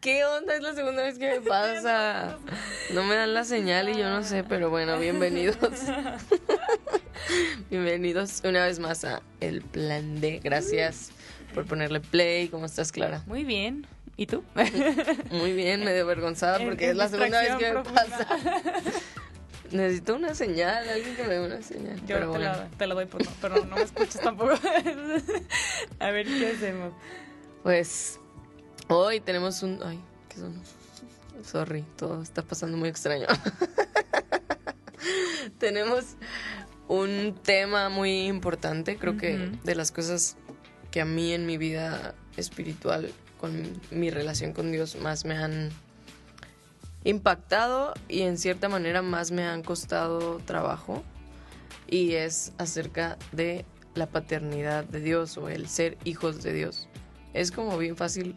[0.00, 0.56] ¿Qué onda?
[0.56, 2.38] Es la segunda vez que me pasa.
[2.94, 5.58] No me dan la señal y yo no sé, pero bueno, bienvenidos.
[7.70, 10.40] bienvenidos una vez más a El Plan D.
[10.42, 11.10] Gracias
[11.54, 12.48] por ponerle play.
[12.48, 13.22] ¿Cómo estás, Clara?
[13.26, 13.86] Muy bien.
[14.16, 14.42] ¿Y tú?
[15.30, 18.26] Muy bien, medio avergonzada porque es la segunda vez que me pasa.
[19.70, 21.96] Necesito una señal, alguien que me dé una señal.
[22.00, 22.44] Yo pero te, bueno.
[22.44, 24.54] la, te la doy por no, pero no me escuches tampoco.
[26.00, 26.94] a ver, ¿qué hacemos?
[27.62, 28.19] Pues
[28.90, 29.80] hoy tenemos un...
[29.84, 30.60] Ay, ¿qué son?
[31.44, 33.26] Sorry, todo está pasando muy extraño.
[35.58, 36.16] tenemos
[36.88, 40.36] un tema muy importante, creo que de las cosas
[40.90, 45.70] que a mí en mi vida espiritual, con mi relación con Dios, más me han
[47.04, 51.02] impactado y en cierta manera más me han costado trabajo.
[51.86, 56.88] Y es acerca de la paternidad de Dios o el ser hijos de Dios.
[57.32, 58.36] Es como bien fácil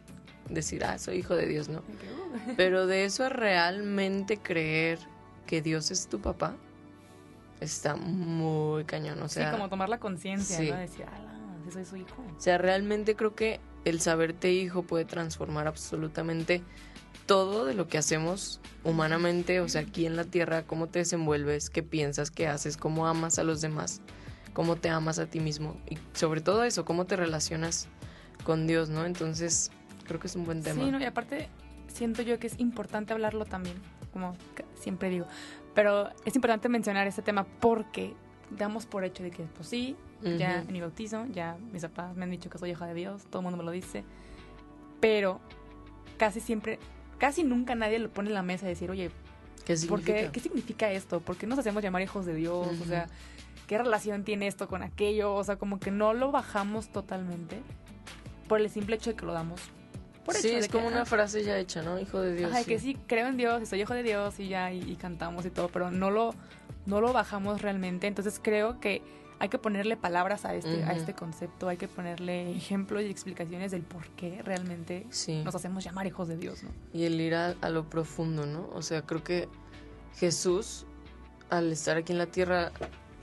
[0.49, 1.81] decir, ah, soy hijo de Dios, ¿no?
[2.57, 4.99] Pero de eso a realmente creer
[5.45, 6.55] que Dios es tu papá,
[7.59, 9.21] está muy cañón.
[9.21, 10.71] O sea, sí, como tomar la conciencia, sí.
[10.71, 10.77] ¿no?
[10.77, 11.05] Decir,
[11.65, 12.21] sí soy su hijo.
[12.37, 16.61] o sea, realmente creo que el saberte hijo puede transformar absolutamente
[17.25, 21.69] todo de lo que hacemos humanamente, o sea, aquí en la tierra, cómo te desenvuelves,
[21.69, 24.01] qué piensas, qué haces, cómo amas a los demás,
[24.53, 27.87] cómo te amas a ti mismo y sobre todo eso, cómo te relacionas
[28.43, 29.05] con Dios, ¿no?
[29.05, 29.71] Entonces,
[30.05, 30.83] creo que es un buen tema.
[30.83, 31.47] Sí, no, y aparte
[31.87, 33.75] siento yo que es importante hablarlo también,
[34.11, 34.35] como
[34.75, 35.25] siempre digo.
[35.73, 38.13] Pero es importante mencionar este tema porque
[38.51, 40.67] damos por hecho de que, pues sí, ya Ujú.
[40.67, 43.39] en mi bautizo, ya mis papás me han dicho que soy hija de Dios, todo
[43.39, 44.03] el mundo me lo dice.
[44.99, 45.39] Pero
[46.17, 46.79] casi siempre,
[47.17, 49.09] casi nunca nadie lo pone en la mesa y decir, oye,
[49.65, 50.13] ¿Qué ¿por significa?
[50.13, 51.19] qué, ¿qué significa esto?
[51.21, 52.67] ¿Por qué nos hacemos llamar hijos de Dios?
[52.81, 53.07] O sea,
[53.67, 55.33] ¿qué relación tiene esto con aquello?
[55.35, 57.61] O sea, como que no lo bajamos totalmente
[58.47, 59.61] por el simple hecho de que lo damos
[60.25, 61.99] por sí, es de que, como una ah, frase ya hecha, ¿no?
[61.99, 62.51] Hijo de Dios.
[62.51, 62.65] Ajá, sí.
[62.69, 65.49] que sí, creo en Dios soy hijo de Dios y ya, y, y cantamos y
[65.49, 66.33] todo, pero no lo,
[66.85, 68.07] no lo bajamos realmente.
[68.07, 69.01] Entonces creo que
[69.39, 73.71] hay que ponerle palabras a este, a este concepto, hay que ponerle ejemplos y explicaciones
[73.71, 75.41] del por qué realmente Sí.
[75.43, 76.69] nos hacemos llamar hijos de Dios, ¿no?
[76.93, 78.69] y el ir a, a lo profundo, ¿no?
[78.73, 79.49] O sea, creo que
[80.15, 80.85] Jesús,
[81.49, 82.71] al estar aquí en la tierra,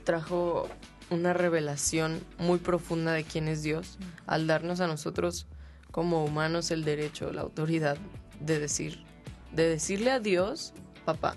[0.03, 0.67] trajo
[1.09, 3.97] una revelación muy profunda de quién es Dios,
[4.27, 5.47] al darnos a nosotros
[5.91, 7.97] como humanos el derecho, la autoridad
[8.39, 9.03] de decir,
[9.51, 10.73] de decirle a Dios,
[11.05, 11.35] papá.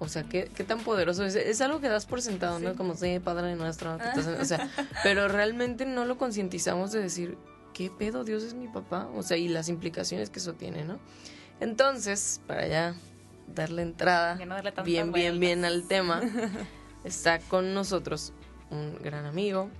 [0.00, 1.34] O sea, ¿qué, qué tan poderoso es?
[1.34, 2.76] Es algo que das por sentado, ¿no?
[2.76, 3.98] Como, sí, Padre nuestro.
[3.98, 4.40] en-".
[4.40, 4.70] O sea,
[5.02, 7.36] pero realmente no lo concientizamos de decir,
[7.74, 8.24] ¿qué pedo?
[8.24, 9.08] Dios es mi papá.
[9.14, 11.00] O sea, y las implicaciones que eso tiene, ¿no?
[11.60, 12.94] Entonces, para ya
[13.54, 16.20] darle entrada no darle bien, bien, bien al tema,
[17.04, 18.32] está con nosotros
[18.70, 19.70] un gran amigo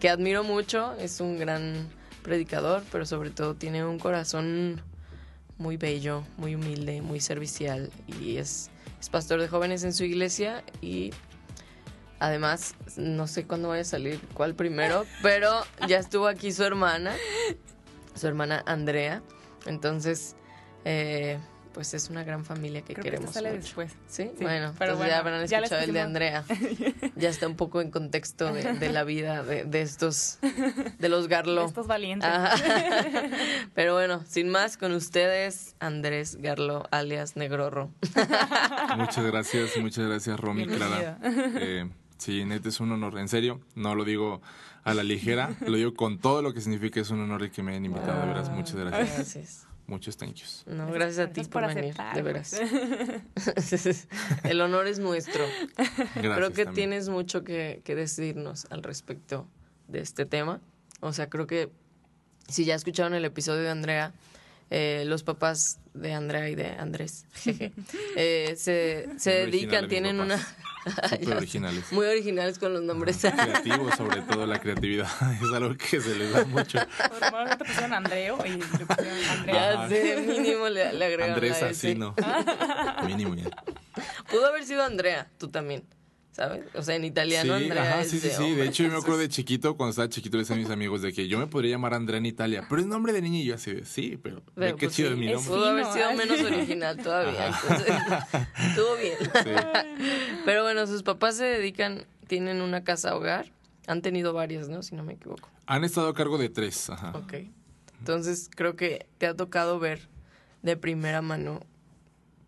[0.00, 1.88] que admiro mucho, es un gran
[2.22, 4.82] predicador, pero sobre todo tiene un corazón
[5.58, 10.64] muy bello, muy humilde, muy servicial y es, es pastor de jóvenes en su iglesia
[10.80, 11.12] y
[12.18, 17.14] además no sé cuándo vaya a salir cuál primero, pero ya estuvo aquí su hermana,
[18.14, 19.22] su hermana Andrea,
[19.66, 20.34] entonces
[20.84, 21.38] eh,
[21.72, 23.62] pues es una gran familia que Creo que queremos esto sale mucho.
[23.62, 23.92] después.
[24.08, 24.30] ¿Sí?
[24.36, 26.44] Sí, bueno, pero ya habrán ya escuchado el de Andrea.
[27.16, 30.38] Ya está un poco en contexto de, de la vida de, de estos,
[30.98, 31.66] de los Garlo.
[31.66, 32.28] Estos valientes.
[32.28, 32.56] Ajá.
[33.74, 37.90] Pero bueno, sin más, con ustedes, Andrés Garlo, alias Negrorro.
[38.96, 41.18] Muchas gracias, muchas gracias, Romy, Clara.
[41.22, 41.88] Eh,
[42.18, 44.40] sí, neta es un honor, en serio, no lo digo
[44.84, 47.62] a la ligera, lo digo con todo lo que significa, es un honor el que
[47.62, 49.14] me hayan invitado, de veras, muchas gracias.
[49.14, 49.66] Gracias.
[49.90, 50.62] Muchos thank yous.
[50.66, 52.54] No, gracias a ti por, por venir, aceptar, de veras.
[54.44, 55.44] El honor es nuestro.
[55.76, 56.36] Gracias.
[56.36, 56.90] creo que también.
[56.90, 59.48] tienes mucho que, que decirnos al respecto
[59.88, 60.60] de este tema.
[61.00, 61.70] O sea, creo que
[62.46, 64.12] si ya escucharon el episodio de Andrea,
[64.70, 67.72] eh, los papás de Andrea y de Andrés jeje,
[68.16, 70.36] eh, se, se dedican, tienen una...
[71.08, 71.92] Súper originales.
[71.92, 73.18] Muy originales con los nombres.
[73.20, 75.08] Creativos, sobre todo la creatividad,
[75.42, 76.78] es algo que se les da mucho.
[77.20, 79.54] Normalmente pusieron Andreo y le pusieron Andrea.
[79.54, 81.62] ya sé, mínimo le, le agregaron Andrés.
[81.62, 82.14] Asino.
[83.06, 83.50] Mínimo ya.
[84.30, 85.84] Pudo haber sido Andrea, tú también.
[86.32, 86.64] ¿Sabes?
[86.74, 88.54] O sea, en italiano Sí, Andrea ajá, es sí, sí, de sí.
[88.54, 91.02] De hecho, yo me acuerdo de chiquito, cuando estaba chiquito, le decía a mis amigos
[91.02, 93.44] de que yo me podría llamar Andrea en Italia, pero es nombre de niña y
[93.44, 95.48] yo así de, sí, pero, ve Pero, qué pues, chido sí, es mi nombre.
[95.48, 96.16] Pudo haber sido ¿eh?
[96.16, 97.94] menos original todavía, entonces
[98.68, 99.16] estuvo bien.
[99.20, 99.98] Sí.
[100.44, 103.50] Pero bueno, sus papás se dedican, tienen una casa hogar,
[103.86, 104.82] han tenido varias, ¿no?
[104.82, 105.48] Si no me equivoco.
[105.66, 107.12] Han estado a cargo de tres, ajá.
[107.14, 107.34] Ok.
[107.98, 110.08] Entonces creo que te ha tocado ver
[110.62, 111.60] de primera mano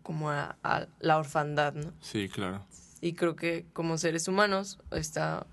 [0.01, 1.93] como a, a la orfandad, ¿no?
[2.01, 2.65] Sí, claro.
[3.03, 5.45] Y creo que como seres humanos está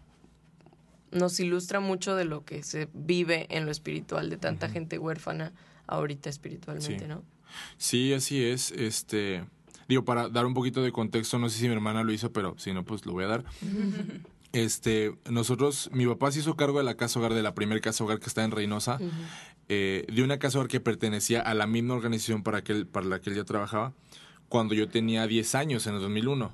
[1.11, 5.52] nos ilustra mucho de lo que se vive en lo espiritual de tanta gente huérfana
[5.88, 7.08] ahorita espiritualmente, Sí.
[7.08, 7.25] ¿no?
[7.76, 8.70] Sí, así es.
[8.70, 9.44] Este,
[9.88, 12.55] digo, para dar un poquito de contexto, no sé si mi hermana lo hizo, pero
[12.58, 13.44] si no, pues lo voy a dar.
[14.52, 18.02] Este, nosotros, mi papá se hizo cargo de la casa hogar, de la primer casa
[18.02, 18.99] hogar que está en Reynosa,
[19.69, 23.06] eh, de una casa hogar que pertenecía a la misma organización para, que él- para
[23.06, 23.93] la que él ya trabajaba,
[24.49, 26.52] cuando yo tenía 10 años, en el 2001.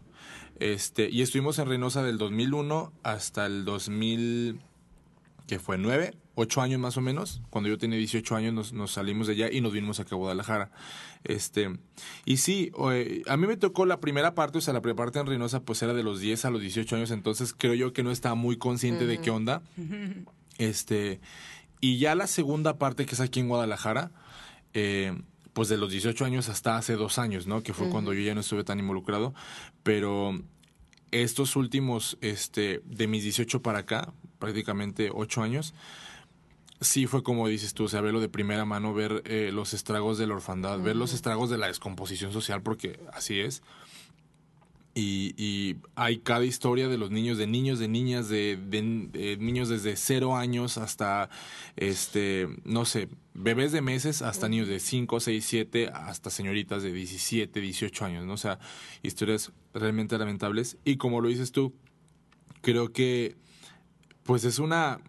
[0.59, 4.61] Este, y estuvimos en Reynosa del 2001 hasta el 2000,
[5.47, 7.43] que fue 9, 8 años más o menos.
[7.51, 10.19] Cuando yo tenía 18 años nos, nos salimos de allá y nos vinimos acá a
[10.19, 10.71] Guadalajara.
[11.25, 11.79] Este,
[12.25, 15.19] y sí, eh, a mí me tocó la primera parte, o sea, la primera parte
[15.19, 18.03] en Reynosa pues era de los 10 a los 18 años, entonces creo yo que
[18.03, 19.63] no estaba muy consciente de qué onda.
[20.59, 21.21] Este,
[21.83, 24.11] y ya la segunda parte que es aquí en Guadalajara,
[24.73, 25.15] eh,
[25.53, 27.63] pues de los 18 años hasta hace dos años, ¿no?
[27.63, 29.35] Que fue cuando yo ya no estuve tan involucrado.
[29.87, 30.37] Pero
[31.13, 35.75] estos últimos, este, de mis 18 para acá, prácticamente 8 años,
[36.81, 40.19] sí fue como dices tú, o sea, verlo de primera mano, ver eh, los estragos
[40.19, 43.63] de la orfandad, ver los estragos de la descomposición social, porque así es.
[44.99, 49.95] Y, y hay cada historia de los niños, de niños, de niñas, de, niños desde
[49.95, 51.29] cero años hasta,
[51.77, 56.95] este, no sé, bebés de meses hasta niños de 5, 6, 7, hasta señoritas de
[56.95, 58.33] 17, 18 años, ¿no?
[58.33, 58.59] O sea,
[59.03, 60.79] historias realmente lamentables.
[60.83, 61.75] Y como lo dices tú,
[62.63, 63.37] creo que,
[64.23, 65.03] pues es una,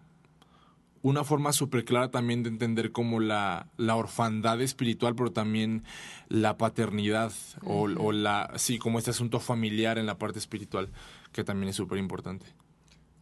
[1.08, 5.84] una forma súper clara también de entender como la, la orfandad espiritual, pero también
[6.28, 7.32] la paternidad
[7.64, 10.88] o, o la, sí, como este asunto familiar en la parte espiritual,
[11.32, 12.46] que también es súper importante.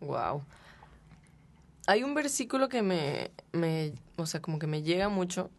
[0.01, 0.45] Wow.
[1.87, 5.51] Hay un versículo que me, me, o sea, como que me llega mucho,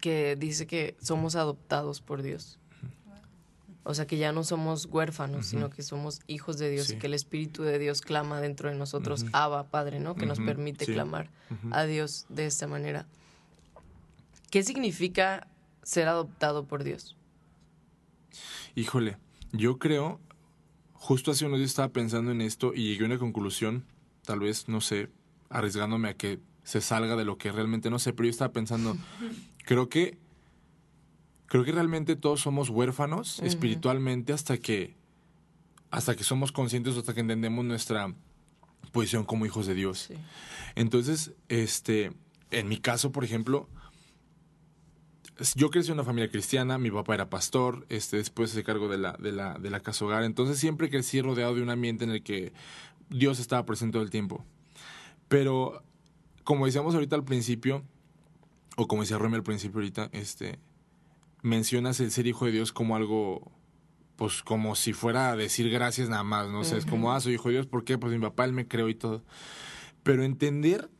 [0.00, 2.59] que dice que somos adoptados por Dios.
[3.82, 6.94] O sea, que ya no somos huérfanos, sino que somos hijos de Dios Sí.
[6.94, 9.30] y que el Espíritu de Dios clama dentro de nosotros, Ujú.
[9.32, 10.14] Abba, Padre, ¿no?
[10.16, 10.92] Que nos permite sí.
[10.92, 11.30] clamar
[11.70, 13.06] a Dios de esta manera.
[14.50, 15.46] ¿Qué significa
[15.82, 17.16] ser adoptado por Dios?
[18.74, 19.16] Híjole,
[19.52, 20.20] yo creo,
[20.92, 23.84] justo hace unos días estaba pensando en esto y llegué a una conclusión,
[24.24, 25.08] tal vez, no sé,
[25.48, 28.96] arriesgándome a que se salga de lo que realmente no sé, pero yo estaba pensando,
[29.64, 30.18] creo que,
[31.50, 34.94] creo que realmente todos somos huérfanos espiritualmente hasta que,
[35.90, 38.14] hasta que somos conscientes, hasta que entendemos nuestra
[38.92, 40.06] posición como hijos de Dios.
[40.08, 40.14] Sí.
[40.76, 42.12] Entonces, este,
[42.52, 43.68] en mi caso, por ejemplo,
[45.56, 48.98] yo crecí en una familia cristiana, mi papá era pastor, este, después se cargo de
[48.98, 52.10] la, de la, de la casa hogar, entonces siempre crecí rodeado de un ambiente en
[52.10, 52.52] el que
[53.08, 54.44] Dios estaba presente todo el tiempo.
[55.26, 55.82] Pero,
[56.44, 57.82] como decíamos ahorita al principio,
[58.76, 60.60] o como decía Romy al principio ahorita, este,
[61.42, 63.50] mencionas el ser hijo de Dios como algo,
[64.16, 66.60] pues como si fuera a decir gracias nada más, ¿no?
[66.60, 67.98] O sea, es como, ah, soy hijo de Dios, ¿por qué?
[67.98, 69.24] Pues mi papá, él me creó y todo.
[70.02, 70.90] Pero entender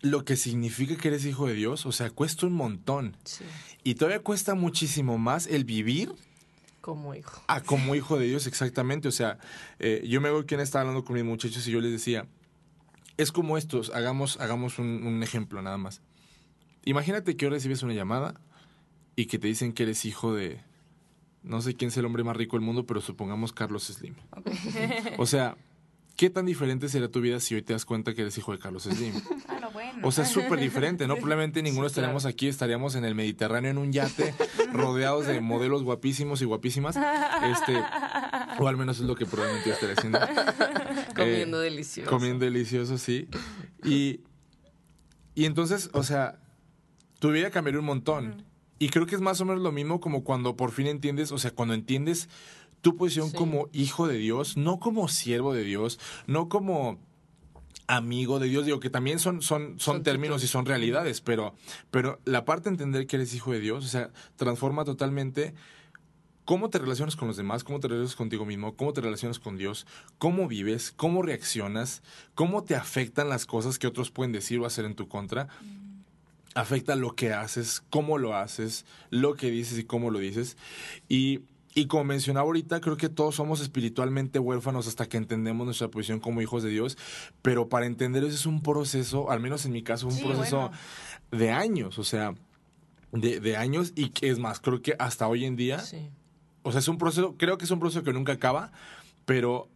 [0.00, 3.16] lo que significa que eres hijo de Dios, o sea, cuesta un montón.
[3.24, 3.44] Sí.
[3.84, 6.12] Y todavía cuesta muchísimo más el vivir
[6.80, 7.42] Como hijo.
[7.48, 9.08] a como hijo de Dios, exactamente.
[9.08, 9.38] O sea,
[9.78, 12.26] eh, yo me veo quien estaba hablando con mis muchachos y yo les decía,
[13.16, 16.00] es como estos, hagamos, hagamos un, un ejemplo nada más.
[16.84, 18.40] Imagínate que hoy recibes una llamada
[19.18, 20.60] y que te dicen que eres hijo de,
[21.42, 24.14] no sé quién es el hombre más rico del mundo, pero supongamos Carlos Slim.
[25.18, 25.56] O sea,
[26.16, 28.60] ¿qué tan diferente sería tu vida si hoy te das cuenta que eres hijo de
[28.60, 29.14] Carlos Slim?
[29.48, 30.06] Ah, no, bueno.
[30.06, 31.16] O sea, es súper diferente, ¿no?
[31.16, 32.06] Probablemente ninguno Sí, claro.
[32.16, 34.34] estaríamos aquí, estaríamos en el Mediterráneo en un yate,
[34.72, 36.96] rodeados de modelos guapísimos y guapísimas.
[36.96, 37.76] Este,
[38.60, 40.20] o al menos es lo que probablemente yo estaría haciendo.
[41.16, 42.08] Comiendo Eh, delicioso.
[42.08, 43.26] Comiendo delicioso, sí.
[43.82, 44.20] Y,
[45.34, 46.38] y entonces, o sea,
[47.18, 48.44] tu vida cambiaría un montón.
[48.78, 51.38] Y creo que es más o menos lo mismo como cuando por fin entiendes, o
[51.38, 52.28] sea, cuando entiendes
[52.80, 53.36] tu posición Sí.
[53.36, 56.98] como hijo de Dios, no como siervo de Dios, no como
[57.88, 61.54] amigo de Dios, digo que también son, son, son, Son términos y son realidades, pero,
[61.90, 65.54] pero la parte de entender que eres hijo de Dios, o sea, transforma totalmente
[66.44, 69.56] cómo te relacionas con los demás, cómo te relacionas contigo mismo, cómo te relacionas con
[69.56, 69.86] Dios,
[70.18, 72.02] cómo vives, cómo reaccionas,
[72.34, 75.48] cómo te afectan las cosas que otros pueden decir o hacer en tu contra.
[76.58, 80.56] Afecta lo que haces, cómo lo haces, lo que dices y cómo lo dices.
[81.08, 81.40] Y
[81.74, 86.18] y como mencionaba ahorita, creo que todos somos espiritualmente huérfanos hasta que entendemos nuestra posición
[86.18, 86.98] como hijos de Dios,
[87.40, 90.56] pero para entender eso es un proceso, al menos en mi caso, un Sí, proceso
[90.56, 90.76] bueno.
[91.30, 92.34] de años, o sea,
[93.12, 96.10] de, de años y que es más, creo que hasta hoy en día, Sí.
[96.64, 98.72] o sea, es un proceso, creo que es un proceso que nunca acaba,
[99.24, 99.68] pero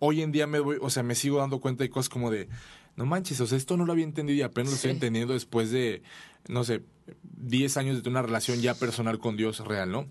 [0.00, 2.48] hoy en día me voy, o sea, me sigo dando cuenta de cosas como de,
[2.96, 4.94] no manches, o sea, esto no lo había entendido y apenas lo estoy Sí.
[4.96, 6.02] entendiendo después de,
[6.48, 6.82] no sé,
[7.38, 10.06] 10 años de una relación ya personal con Dios real, ¿no?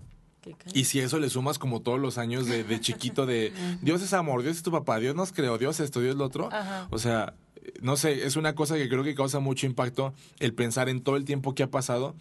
[0.74, 3.51] Y si eso le sumas como todos los años de, de chiquito de
[3.82, 6.50] Dios es amor, Dios es tu papá, Dios nos creó, Dios esto, Dios lo otro.
[6.54, 6.88] Ajá.
[6.92, 7.34] O sea,
[7.82, 11.18] no sé, es una cosa que creo que causa mucho impacto el pensar en todo
[11.18, 12.13] el tiempo que ha pasado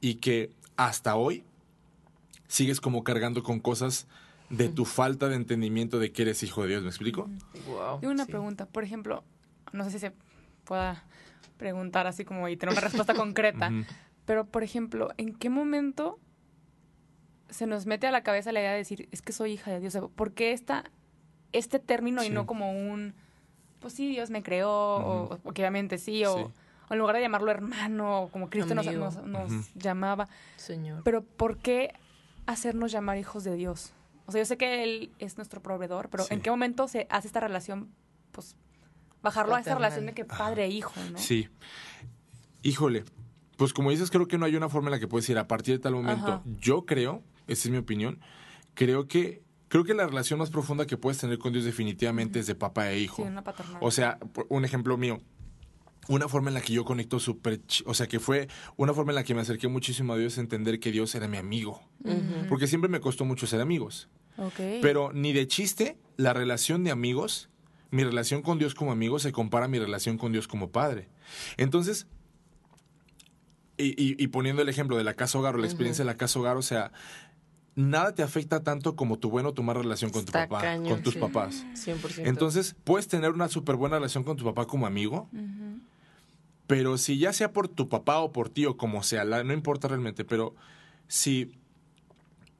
[0.00, 1.44] y que hasta hoy
[2.48, 4.08] sigues como cargando con cosas
[4.50, 7.30] de tu falta de entendimiento de que eres hijo de Dios, ¿me explico?
[7.68, 8.30] Wow, Tengo una sí.
[8.32, 8.66] pregunta.
[8.66, 9.22] Por ejemplo,
[9.72, 10.12] no sé si se
[10.64, 11.04] pueda
[11.56, 13.70] preguntar así como y tener una respuesta concreta,
[14.24, 16.18] pero por ejemplo, ¿en qué momento
[17.50, 19.80] se nos mete a la cabeza la idea de decir, es que soy hija de
[19.80, 19.96] Dios?
[20.14, 20.84] ¿Por qué esta,
[21.52, 23.14] este término y no como un,
[23.80, 26.44] pues sí, Dios me creó, o, o que obviamente sí, o, Sí.
[26.88, 28.86] o en lugar de llamarlo hermano, o como Cristo nos,
[29.26, 30.28] nos- llamaba?
[30.56, 31.02] Señor.
[31.04, 31.92] Pero ¿por qué
[32.46, 33.92] hacernos llamar hijos de Dios?
[34.26, 36.32] O sea, yo sé que Él es nuestro proveedor, pero Sí.
[36.34, 37.92] ¿en qué momento se hace esta relación,
[38.30, 38.56] pues,
[39.22, 39.90] bajarlo a esta Fraternal.
[39.90, 41.18] relación de que padre e hijo, ¿no?
[41.18, 41.48] Sí.
[42.62, 43.04] Híjole,
[43.56, 45.48] pues como dices, creo que no hay una forma en la que puedes ir a
[45.48, 46.26] partir de tal momento.
[46.26, 46.42] Ajá.
[46.60, 48.20] Yo creo, esa es mi opinión,
[48.74, 52.46] creo que creo que la relación más profunda que puedes tener con Dios definitivamente es
[52.46, 53.22] de papá e hijo.
[53.22, 53.78] Sí, una paternal.
[53.80, 54.18] O sea,
[54.50, 55.18] un ejemplo mío.
[56.08, 57.62] Una forma en la que yo conecto súper...
[57.86, 60.78] O sea, que fue una forma en la que me acerqué muchísimo a Dios, entender
[60.78, 61.80] que Dios era mi amigo.
[62.50, 64.10] Porque siempre me costó mucho ser amigos.
[64.82, 67.48] Pero ni de chiste, la relación de amigos,
[67.92, 71.08] mi relación con Dios como amigo se compara a mi relación con Dios como padre.
[71.58, 72.06] Entonces,
[73.76, 76.16] y, y- y poniendo el ejemplo de la casa hogar o la experiencia de la
[76.16, 76.90] casa hogar, o sea,
[77.74, 80.76] nada te afecta tanto como tu buena o tu mala relación con tu Está papá,
[80.88, 81.20] con tus sí.
[81.20, 81.66] papás.
[81.74, 82.22] 100%.
[82.28, 85.28] Entonces, puedes tener una súper buena relación con tu papá como amigo,
[86.66, 89.52] pero si ya sea por tu papá o por ti o como sea, la- no
[89.52, 90.54] importa realmente, pero
[91.08, 91.52] si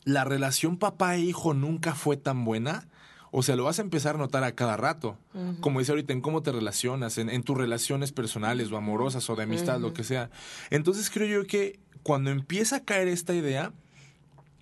[0.05, 2.89] la relación papá e hijo nunca fue tan buena,
[3.35, 5.19] o sea, lo vas a empezar a notar a cada rato.
[5.33, 5.61] Ujú.
[5.61, 9.35] Como dice ahorita, en cómo te relacionas, en, en tus relaciones personales o amorosas o
[9.35, 10.31] de amistad, lo que sea.
[10.71, 13.73] Entonces creo yo que cuando empieza a caer esta idea,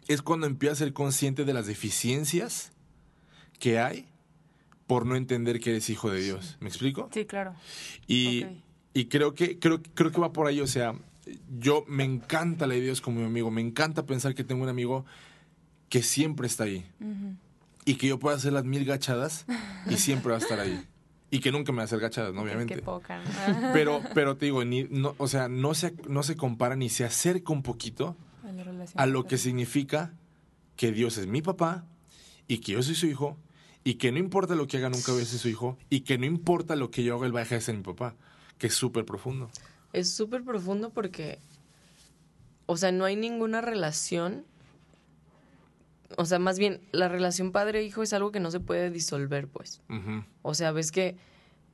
[0.06, 2.72] es cuando empieza a ser consciente de las deficiencias
[3.58, 4.06] que hay
[4.86, 6.56] por no entender que eres hijo de Dios.
[6.60, 7.08] ¿Me explico?
[7.12, 7.54] Sí, claro.
[8.06, 8.46] Y,
[8.94, 10.94] y creo que creo, creo que va por ahí, o sea,
[11.58, 14.62] yo me encanta la idea de Dios como mi amigo, me encanta pensar que tengo
[14.62, 15.04] un amigo
[15.88, 17.36] que siempre está ahí Ujú.
[17.90, 19.46] Y que yo pueda hacer las mil gachadas
[19.88, 20.86] y siempre va a estar ahí.
[21.28, 22.42] Y que nunca me va a hacer gachadas, ¿no?
[22.42, 22.76] obviamente.
[22.76, 23.20] Qué poca.
[23.20, 23.72] ¿no?
[23.72, 27.04] Pero, pero te digo, ni, no, o sea, no se, no se compara ni se
[27.04, 28.16] acerca un poquito
[28.94, 30.12] A lo que significa
[30.76, 31.84] que Dios es mi papá
[32.46, 33.36] y que yo soy su hijo
[33.82, 36.16] y que no importa lo que haga nunca voy a ser su hijo y que
[36.16, 38.14] no importa lo que yo haga él va a dejar de ser mi papá,
[38.58, 39.50] que es súper profundo.
[39.92, 41.38] Es súper profundo porque,
[42.66, 44.44] o sea, no hay ninguna relación.
[46.16, 49.80] O sea, más bien, la relación padre-hijo es algo que no se puede disolver, pues.
[50.42, 51.16] O sea, ves que,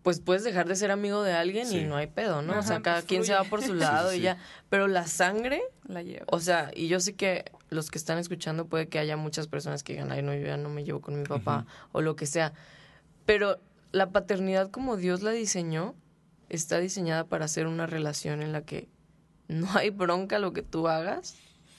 [0.03, 1.79] pues puedes dejar de ser amigo de alguien Sí.
[1.79, 2.59] y no hay pedo, ¿no?
[2.59, 4.25] o sea, cada pues, quien se va por su lado sí, y sí.
[4.25, 4.39] ya.
[4.69, 6.27] Pero la sangre, La lleva.
[6.29, 9.83] o sea, y yo sé que los que están escuchando puede que haya muchas personas
[9.83, 12.27] que digan, ay, no, yo ya no me llevo con mi papá o lo que
[12.27, 12.53] sea.
[13.25, 13.59] Pero
[13.91, 15.95] la paternidad como Dios la diseñó,
[16.51, 18.89] está diseñada para ser una relación en la que
[19.49, 21.35] no hay bronca lo que tú hagas.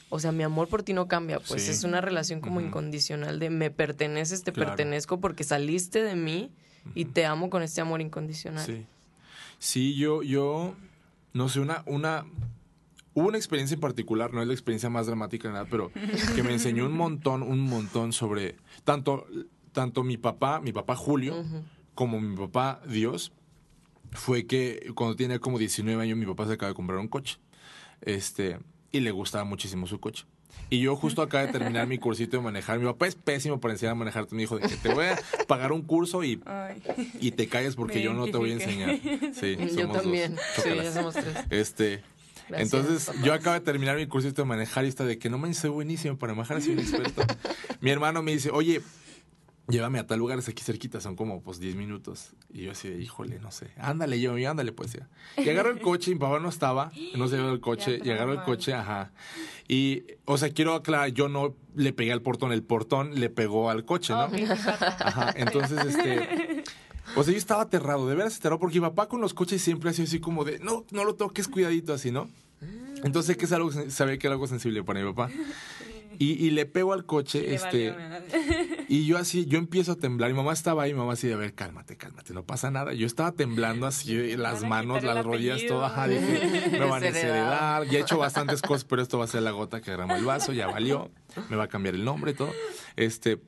[0.10, 1.72] O sea, mi amor por ti no cambia, pues Sí.
[1.72, 4.70] es una relación como incondicional de me perteneces, te Claro.
[4.70, 6.50] pertenezco porque saliste de mí
[6.96, 8.66] y te amo con este amor incondicional.
[8.66, 8.86] Sí.
[9.60, 10.76] Sí, yo, yo,
[11.34, 12.26] no sé, una, una,
[13.14, 15.92] hubo una experiencia en particular, no es la experiencia más dramática de nada, pero
[16.36, 19.26] que me enseñó un montón, un montón sobre, tanto,
[19.74, 21.44] tanto mi papá, mi papá Julio,
[21.96, 23.32] como mi papá Dios,
[24.12, 27.40] fue que cuando tenía como 19 años mi papá se acaba de comprar un coche.
[28.02, 28.60] Este,
[28.92, 30.26] y le gustaba muchísimo su coche.
[30.70, 32.78] Y yo justo acabo de terminar mi cursito de manejar.
[32.80, 34.28] Mi papá es pésimo para enseñar a manejar.
[34.32, 36.82] Me dijo te voy a pagar un curso y, Ay.
[37.22, 39.00] y te calles porque Me yo no te voy a enseñar.
[39.34, 40.02] Sí, Yo somos dos.
[40.04, 40.36] también.
[40.62, 41.36] Sí, ya somos tres.
[41.50, 42.04] Este,
[42.50, 45.38] Gracias, entonces yo acabo de terminar mi cursito de manejar y está de que no
[45.38, 47.24] me soy buenísimo para manejar, soy un experto.
[47.82, 48.82] mi hermano me dice, oye,
[49.68, 52.32] llévame a tal lugar, es aquí cerquita, son como pues 10 minutos.
[52.52, 55.08] Y yo así de, híjole, no sé, ándale, yo, ándale pues ya.
[55.38, 58.34] Y agarro el coche, mi papá no estaba, no se llevó el coche, y agarro
[58.34, 59.12] el coche, ajá.
[59.68, 63.70] Y, o sea, quiero aclarar, yo no le pegué al portón, el portón le pegó
[63.70, 64.30] al coche, ¿no?
[65.00, 66.64] Ajá, entonces, este...
[67.16, 69.90] O sea, yo estaba aterrado, de veras aterrado, porque mi papá con los coches siempre
[69.90, 72.30] ha sido así como de, no, no lo toques, cuidadito, así, ¿no?
[73.04, 75.30] Entonces, que es algo, sabe que era algo sensible para mi papá.
[76.20, 77.96] Y, le pego al coche, este,
[78.88, 80.32] y yo así, yo empiezo a temblar.
[80.32, 82.94] Mi mamá estaba ahí, mi mamá así de, a ver, cálmate, cálmate, no pasa nada.
[82.94, 87.86] Yo estaba temblando así, las manos, las rodillas, todo, ajá, dije, me van a heredar.
[87.86, 90.26] Ya he hecho bastantes cosas, pero esto va a ser la gota que derramó el
[90.26, 91.12] vaso, ya valió,
[91.50, 92.52] me va a cambiar el nombre y todo.
[92.96, 93.40] Este,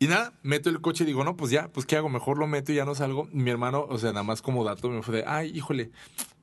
[0.00, 2.08] y nada, meto el coche y digo, no, pues ya, pues ¿qué hago?
[2.08, 3.28] Mejor lo meto y ya no salgo.
[3.32, 5.90] Mi hermano, o sea, nada más como dato, me fue de, ay, híjole,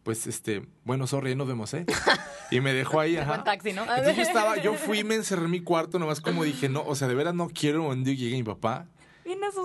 [0.05, 1.85] pues este, bueno, sorry, nos vemos, ¿eh?
[2.51, 3.43] Y me dejó ahí, ajá.
[3.43, 3.81] taxi, ¿no?
[3.81, 6.93] Entonces yo estaba, yo fui, me encerré en mi cuarto, nomás como dije, no, o
[6.93, 8.85] sea, de veras no quiero un día llegue mi papá.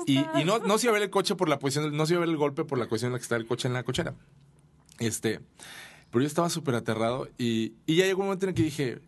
[0.07, 2.15] Y, y no, no se iba a ver el coche por la posición, no se
[2.15, 3.75] iba a ver el golpe por la cuestión en la que estaba el coche en
[3.75, 4.15] la cochera.
[4.99, 5.41] Este,
[6.11, 9.01] pero yo estaba súper aterrado y, y ya llegó un momento en el que dije,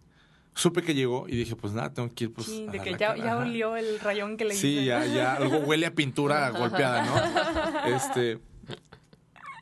[0.55, 3.17] supe que llegó y dije, pues nada, tengo que ir pues sí, de que ya,
[3.17, 4.61] ya olió el rayón que le hice.
[4.61, 7.97] Sí, ya, ya, algo huele a pintura golpeada, ¿no?
[7.97, 8.39] Este...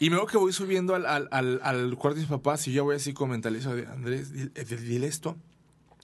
[0.01, 2.73] Y me veo que voy subiendo al, al, al, al, cuarto de mis papás y
[2.73, 5.37] yo voy así con mentalizo de Andrés, eh, dile, esto.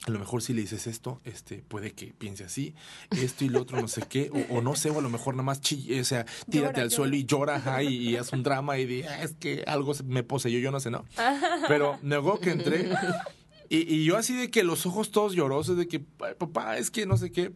[0.05, 2.75] A lo mejor si le dices esto, este, puede que piense así,
[3.09, 5.43] esto y lo otro, no sé qué, o, no sé, o a lo mejor nada
[5.43, 8.77] más chille, o sea, tírate al suelo y llora, ajá, y, y, haz un drama
[8.77, 11.03] y di, ah, es que algo me poseyó, yo no sé, ¿no?
[11.67, 12.91] Pero negó que entré
[13.69, 17.05] y, y, yo así de que los ojos todos llorosos, de que, papá, es que
[17.05, 17.51] no sé qué.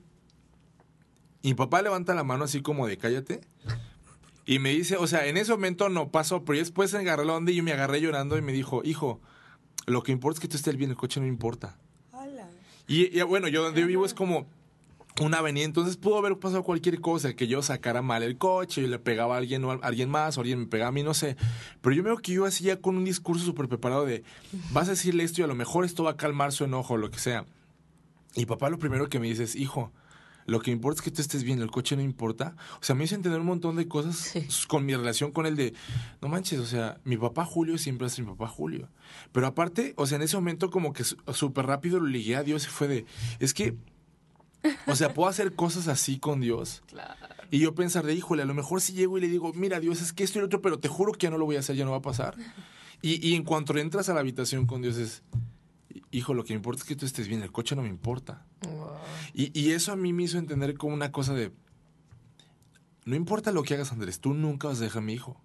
[1.42, 3.42] Y mi papá levanta la mano así como de cállate.
[4.52, 7.54] Y me dice, o sea, en ese momento no pasó, pero después agarré la onda
[7.54, 9.22] y yo me agarré llorando y me dijo, hijo,
[9.86, 11.78] lo que importa es que tú estés bien, el coche no importa.
[12.12, 12.50] Hola.
[12.86, 14.48] Y, y, bueno, yo donde yo vivo es como
[15.22, 18.88] una avenida, entonces pudo haber pasado cualquier cosa, que yo sacara mal el coche y
[18.88, 21.14] le pegaba a alguien o a alguien más, o alguien me pegaba a mí, no
[21.14, 21.38] sé.
[21.80, 24.26] Pero yo veo que yo hacía con un discurso súper preparado de,
[24.74, 26.98] vas a decirle esto y a lo mejor esto va a calmar su enojo o
[26.98, 27.46] lo que sea.
[28.36, 29.94] Y papá lo primero que me dice es, hijo,
[30.46, 32.56] lo que importa es que tú estés bien, el coche no importa.
[32.80, 34.34] O sea, me hizo entender un montón de cosas
[34.68, 35.74] con mi relación con el de,
[36.22, 38.90] no manches, o sea, mi papá Julio siempre es mi papá Julio.
[39.32, 42.66] Pero aparte, o sea, en ese momento como que súper rápido lo ligué a Dios
[42.66, 43.06] y fue de,
[43.40, 43.76] es que,
[44.88, 46.84] o sea, puedo hacer cosas así con Dios.
[46.88, 47.16] Claro.
[47.50, 50.02] Y yo pensar de, híjole, a lo mejor si llego y le digo, mira Dios,
[50.02, 51.60] es que esto y lo otro, pero te juro que ya no lo voy a
[51.60, 52.36] hacer, ya no va a pasar.
[53.02, 55.24] Y, y en cuanto entras a la habitación con Dios es,
[56.12, 58.46] hijo, lo que me importa es que tú estés bien, el coche no me importa.
[59.34, 61.52] Y, y, eso a mí me hizo entender como una cosa de,
[63.06, 65.42] no importa lo que hagas, Andrés, tú nunca vas a dejar a mi hijo.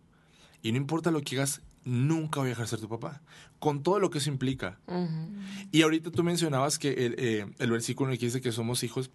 [0.62, 3.22] Y no importa lo que hagas, nunca voy a dejar de ser tu papá.
[3.58, 4.78] Con todo lo que eso implica.
[5.70, 8.82] Y ahorita tú mencionabas que el, eh, el versículo en el que dice que somos
[8.82, 9.10] hijos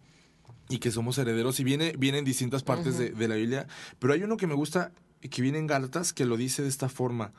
[0.70, 3.68] y que somos herederos, y viene, viene en distintas partes de, de, la Biblia,
[4.00, 6.88] pero hay uno que me gusta, que viene en Gálatas, que lo dice de esta
[6.88, 7.34] forma.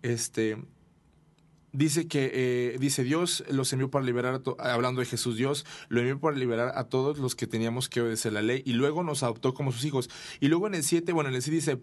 [0.00, 0.56] Este,
[1.72, 6.18] dice que eh, dice Dios los envió para liberar hablando de Jesús Dios lo envió
[6.18, 9.54] para liberar a todos los que teníamos que obedecer la ley y luego nos adoptó
[9.54, 10.10] como sus hijos.
[10.40, 11.82] Y luego en el 7 bueno en el 7 dice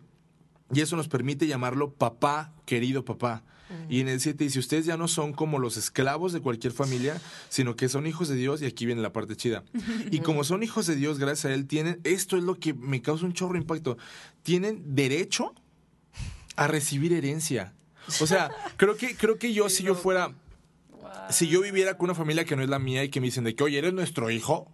[0.74, 3.44] y eso nos permite llamarlo papá querido papá
[3.90, 7.20] y en el 7 dice ustedes ya no son como los esclavos de cualquier familia
[7.50, 9.64] sino que son hijos de Dios y aquí viene la parte chida.
[10.12, 13.02] Y como son hijos de Dios gracias a él tienen esto es lo que me
[13.02, 13.98] causa un chorro impacto.
[14.44, 15.54] Tienen derecho
[16.56, 17.76] a recibir herencia
[18.08, 20.34] o sea, creo que, creo que yo, si yo fuera,
[21.30, 23.44] si yo viviera con una familia que no es la mía y que me dicen
[23.44, 24.72] de que, oye, eres nuestro hijo,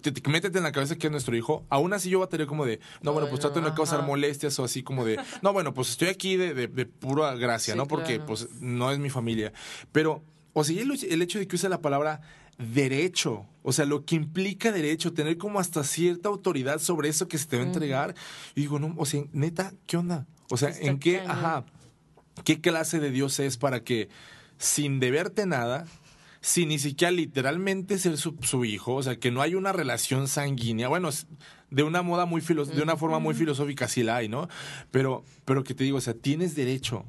[0.00, 2.28] te, te, métete en la cabeza que es nuestro hijo, aún así yo va a
[2.28, 5.18] tener como de, no, bueno, pues trato de no causar molestias o así como de,
[5.42, 7.86] no, bueno, pues estoy aquí de, de, pura gracia, ¿no?
[7.86, 9.52] Porque pues no es mi familia.
[9.90, 10.22] Pero,
[10.52, 12.20] o sea, el, el hecho de que use la palabra
[12.58, 17.38] derecho, o sea, lo que implica derecho, tener como hasta cierta autoridad sobre eso que
[17.38, 18.14] se te va a entregar,
[18.54, 20.26] y digo, no, o sea, neta, ¿qué onda?
[20.50, 21.20] O sea, ¿en qué?
[21.20, 21.64] Ajá.
[22.44, 24.08] ¿Qué clase de Dios es para que
[24.58, 25.86] sin deberte nada,
[26.40, 30.88] sin ni siquiera literalmente ser su, hijo, o sea, que no hay una relación sanguínea,
[30.88, 31.10] bueno,
[31.70, 34.48] de una moda muy de una forma muy filosófica sí la hay, ¿no?
[34.90, 37.04] Pero, pero que te digo, o sea, tienes derecho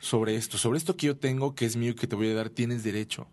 [0.00, 2.34] sobre esto, sobre esto que yo tengo, que es mío y que te voy a
[2.34, 3.28] dar, tienes derecho.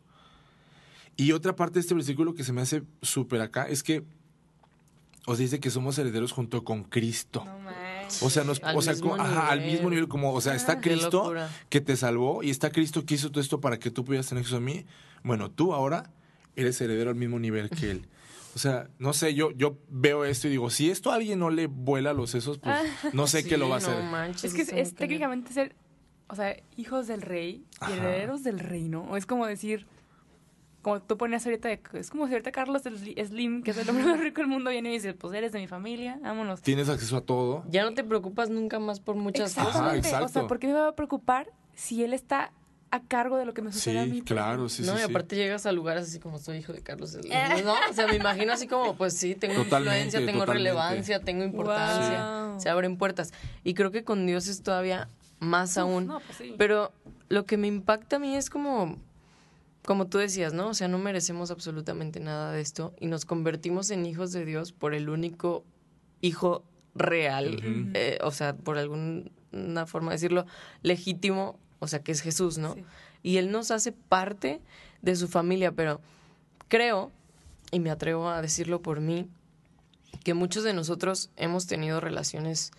[1.15, 4.03] Y otra parte de este versículo que se me hace súper acá es que
[5.25, 7.45] os dice que somos herederos junto con Cristo.
[8.21, 10.81] O sea, nos, al, o sea mismo al mismo nivel, como, o sea, está ah,
[10.81, 11.33] Cristo
[11.69, 14.41] que te salvó y está Cristo que hizo todo esto para que tú pudieras tener
[14.41, 14.85] acceso a mí.
[15.23, 16.11] Bueno, tú ahora
[16.55, 18.07] eres heredero al mismo nivel que él.
[18.55, 21.51] O sea, no sé, yo, yo veo esto y digo, si esto a alguien no
[21.51, 23.95] le vuela los sesos, pues ah, no sé qué lo va a hacer.
[24.43, 25.75] es que es, técnicamente ser,
[26.27, 29.03] o sea, hijos del rey y herederos del reino.
[29.11, 29.85] O es como decir,
[30.87, 34.19] como tú ponías ahorita, es como si ahorita Carlos Slim, que es el hombre más
[34.21, 36.61] rico del mundo, viene y dice, pues eres de mi familia, vámonos.
[36.61, 37.65] Tienes acceso a todo.
[37.69, 39.75] Ya no te preocupas nunca más por muchas cosas.
[40.21, 42.53] O sea, ¿por qué me va a preocupar si él está
[42.89, 44.21] a cargo de lo que me sucede a mí?
[44.21, 45.01] claro, sí, no, sí.
[45.01, 47.33] y aparte llegas a lugares así como soy hijo de Carlos Slim.
[47.65, 52.55] no, o sea, me imagino así como, pues sí, tengo influencia, tengo relevancia, tengo importancia,
[52.59, 53.33] se abren puertas.
[53.65, 56.07] Y creo que con Dios es todavía más aún.
[56.07, 56.55] No, pues sí.
[56.57, 56.93] Pero
[57.27, 58.97] lo que me impacta a mí es como
[59.87, 60.67] como tú decías, ¿no?
[60.67, 64.73] O sea, no merecemos absolutamente nada de esto y nos convertimos en hijos de Dios
[64.73, 65.63] por el único
[66.19, 70.45] hijo real, eh, o sea, por alguna forma de decirlo,
[70.81, 72.75] legítimo, o sea, que es Jesús, ¿no?
[73.23, 74.59] Y Él nos hace parte
[75.01, 76.01] de su familia, pero
[76.67, 77.13] creo,
[77.71, 79.29] y me atrevo a decirlo por mí,
[80.25, 82.71] que muchos de nosotros hemos tenido relaciones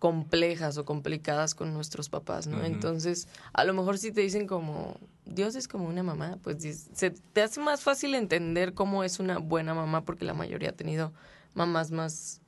[0.00, 2.64] complejas o complicadas con nuestros papás, ¿no?
[2.64, 6.56] Entonces, a lo mejor si te dicen como Dios es como una mamá, pues
[6.94, 10.72] se te hace más fácil entender cómo es una buena mamá porque la mayoría ha
[10.72, 11.12] tenido
[11.54, 12.40] mamás más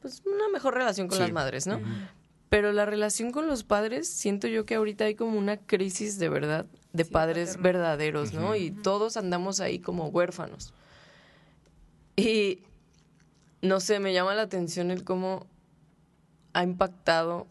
[0.00, 1.80] pues una mejor relación con las madres, ¿no?
[2.48, 6.28] Pero la relación con los padres, siento yo que ahorita hay como una crisis de
[6.28, 8.54] verdad de padres verdaderos, ¿no?
[8.56, 10.72] Y todos andamos ahí como huérfanos.
[12.16, 12.60] Y
[13.60, 15.46] no sé, me llama la atención el cómo
[16.52, 17.46] ha impactado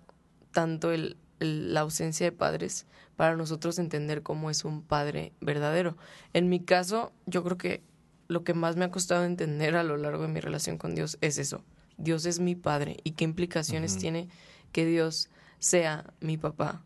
[0.51, 2.85] tanto el, la ausencia de padres
[3.17, 5.97] para nosotros entender cómo es un padre verdadero.
[6.33, 7.81] En mi caso, yo creo que
[8.29, 11.17] lo que más me ha costado entender a lo largo de mi relación con Dios
[11.19, 11.63] es eso.
[11.97, 14.29] Dios es mi padre y qué implicaciones tiene
[14.71, 16.83] que Dios sea mi papá.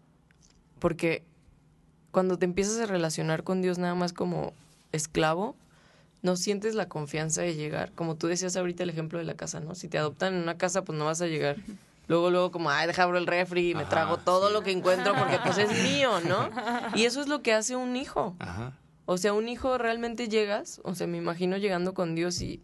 [0.80, 1.24] Porque
[2.12, 4.54] cuando te empiezas a relacionar con Dios nada más como
[4.94, 5.58] esclavo,
[6.22, 7.92] no sientes la confianza de llegar.
[7.92, 9.76] Como tú decías ahorita el ejemplo de la casa, ¿no?
[9.76, 11.58] Si te adoptan en una casa, pues no vas a llegar.
[12.12, 15.16] Luego, luego, como, ay, deja abro el refri y me trago todo lo que encuentro
[15.16, 16.50] porque pues es mío, ¿no?
[16.94, 18.36] Y eso es lo que hace un hijo.
[19.06, 22.62] O sea, un hijo realmente llegas, o sea, me imagino llegando con Dios y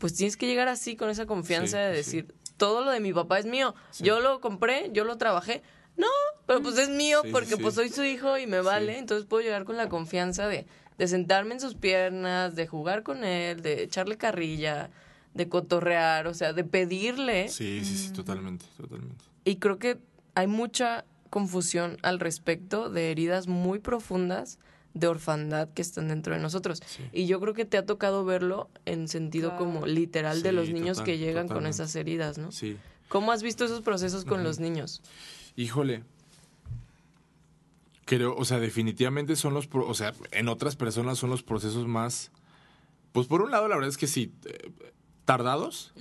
[0.00, 3.38] pues tienes que llegar así con esa confianza de decir, todo lo de mi papá
[3.38, 3.76] es mío.
[4.00, 5.62] Yo lo compré, yo lo trabajé.
[5.96, 6.08] No,
[6.46, 8.98] pero pues es mío porque pues soy su hijo y me vale.
[8.98, 10.66] Entonces puedo llegar con la confianza de,
[10.98, 14.90] de sentarme en sus piernas, de jugar con él, de echarle carrilla,
[15.34, 17.48] de cotorrear, o sea, de pedirle.
[17.48, 19.24] Sí, sí, sí, totalmente, totalmente.
[19.44, 19.98] Y creo que
[20.34, 24.58] hay mucha confusión al respecto de heridas muy profundas
[24.94, 26.82] de orfandad que están dentro de nosotros.
[27.12, 31.00] Y yo creo que te ha tocado verlo en sentido como literal de los niños
[31.00, 32.50] que llegan con esas heridas, ¿no?
[32.50, 32.76] Sí.
[33.08, 35.02] ¿Cómo has visto esos procesos con los niños?
[35.56, 36.02] Híjole.
[38.04, 42.32] Creo, o sea, definitivamente son los, o sea, en otras personas son los procesos más,
[43.12, 44.72] pues por un lado la verdad es que sí, eh,
[45.30, 45.92] tardados.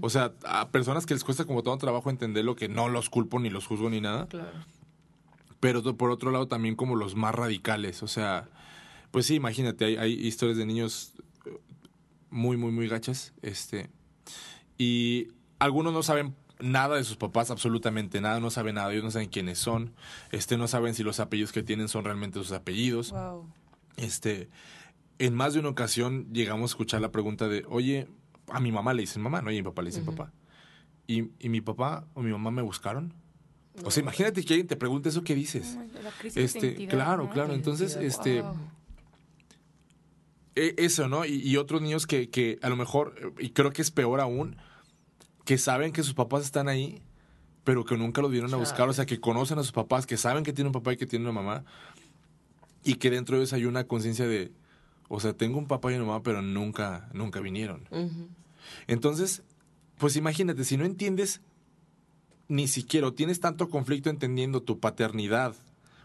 [0.00, 3.10] O sea, a personas que les cuesta como todo trabajo entender lo que no los
[3.10, 4.28] culpo ni los juzgo ni nada.
[4.28, 4.64] Claro.
[5.58, 8.04] Pero por otro lado también como los más radicales.
[8.04, 8.48] O sea,
[9.10, 11.14] pues sí, imagínate, hay, hay historias de niños
[11.46, 11.58] eh,
[12.30, 13.34] muy, muy, muy gachas.
[13.42, 13.90] Este.
[14.78, 19.10] Y algunos no saben nada de sus papás, absolutamente nada, no saben nada, ellos no
[19.10, 19.94] saben quiénes son,
[20.30, 23.12] este, no saben si los apellidos que tienen son realmente sus apellidos.
[23.96, 24.48] Este,
[25.18, 28.06] en más de una ocasión llegamos a escuchar la pregunta de, oye,
[28.48, 30.32] a mi mamá le dicen mamá, no, y a mi papá le dicen papá.
[31.06, 33.14] ¿Y, ¿Y, mi papá o mi mamá me buscaron?
[33.84, 35.78] O sea, imagínate que alguien te pregunte eso, ¿qué dices?
[36.34, 37.54] este, claro, claro.
[37.54, 38.42] Entonces, este,
[40.54, 41.24] e, eso, ¿no?
[41.24, 44.56] Y, otros niños que, que a lo mejor, y creo que es peor aún,
[45.44, 47.02] que saben que sus papás están ahí,
[47.62, 50.16] pero que nunca los vieron a buscar, o sea, que conocen a sus papás, que
[50.16, 51.64] saben que tiene un papá y que tiene una mamá,
[52.82, 54.52] y que dentro de ellos hay una conciencia de,
[55.08, 57.88] o sea, tengo un papá y una mamá, pero nunca, nunca vinieron.
[58.86, 59.42] Entonces,
[59.98, 61.40] pues imagínate, si no entiendes
[62.48, 65.54] ni siquiera, o tienes tanto conflicto entendiendo tu paternidad,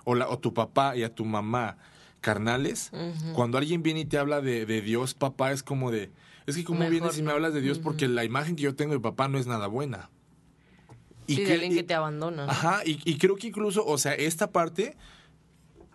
[0.04, 1.78] o, la, o tu papá y a tu mamá
[2.20, 2.92] carnales,
[3.34, 6.12] cuando alguien viene y te habla de, de, Dios, papá, es como de,
[6.46, 8.94] es que como vienes y me hablas de Dios porque la imagen que yo tengo
[8.94, 10.10] de papá no es nada buena.
[11.28, 12.46] Y sí, que, de alguien que te abandona.
[12.46, 14.98] Ajá, y, y creo que incluso, o sea, esta parte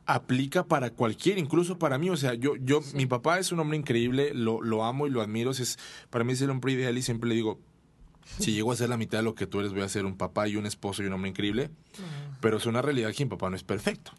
[0.06, 2.08] aplica para cualquier, incluso para mí.
[2.10, 5.20] O sea, yo, yo, mi papá es un hombre increíble, lo, lo amo y lo
[5.20, 5.50] admiro.
[5.50, 5.78] Es,
[6.10, 7.60] para mí es el hombre ideal y siempre le digo,
[8.38, 10.16] si llego a ser la mitad de lo que tú eres, voy a ser un
[10.16, 11.70] papá y un esposo y un hombre increíble.
[12.40, 14.12] Pero es una realidad que mi papá no es perfecto.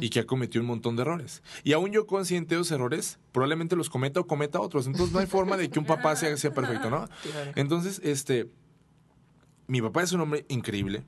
[0.00, 1.42] Y que ha cometido un montón de errores.
[1.64, 4.86] Y aún yo consciente de esos errores, probablemente los cometa o cometa otros.
[4.86, 7.08] Entonces no hay forma de que un papá sea, sea perfecto, ¿no?
[7.56, 8.50] Entonces, este,
[9.66, 11.06] mi papá es un hombre increíble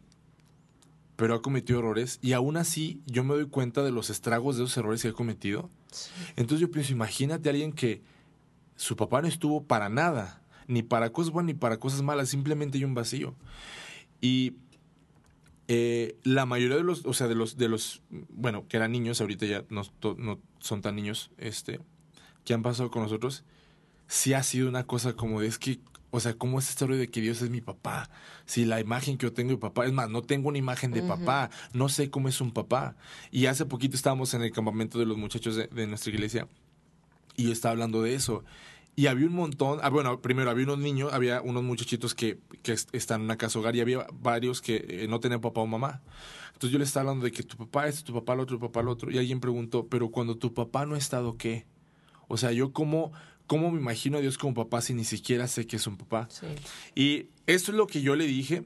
[1.18, 4.62] pero ha cometido errores y aún así yo me doy cuenta de los estragos de
[4.62, 5.68] esos errores que ha cometido.
[6.36, 8.02] Entonces yo pienso, imagínate a alguien que
[8.76, 12.78] su papá no estuvo para nada, ni para cosas buenas ni para cosas malas, simplemente
[12.78, 13.34] hay un vacío.
[14.20, 14.54] Y
[15.66, 19.20] eh, la mayoría de los, o sea, de los, de los, bueno, que eran niños,
[19.20, 19.82] ahorita ya no,
[20.18, 21.80] no son tan niños, este,
[22.44, 23.42] que han pasado con nosotros,
[24.06, 26.96] sí ha sido una cosa como de, es que o sea, ¿cómo es esta historia
[26.96, 28.08] de que Dios es mi papá?
[28.46, 31.02] Si la imagen que yo tengo de papá, es más, no tengo una imagen de
[31.02, 32.96] papá, no sé cómo es un papá.
[33.30, 36.48] Y hace poquito estábamos en el campamento de los muchachos de, nuestra iglesia
[37.36, 38.44] y yo estaba hablando de eso.
[38.96, 42.72] Y había un montón, ah, bueno, primero había unos niños, había unos muchachitos que, que
[42.72, 46.00] están en una casa hogar y había varios que eh, no tenían papá o mamá.
[46.48, 48.66] Entonces yo les estaba hablando de que tu papá es tu papá el otro, tu
[48.66, 49.12] papá el otro.
[49.12, 51.66] Y alguien preguntó, pero cuando tu papá no ha estado, ¿qué?
[52.26, 53.12] O sea, yo cómo,
[53.48, 56.28] cómo me imagino a Dios como papá si ni siquiera sé que es un papá.
[56.94, 58.62] Y esto es lo que yo le dije.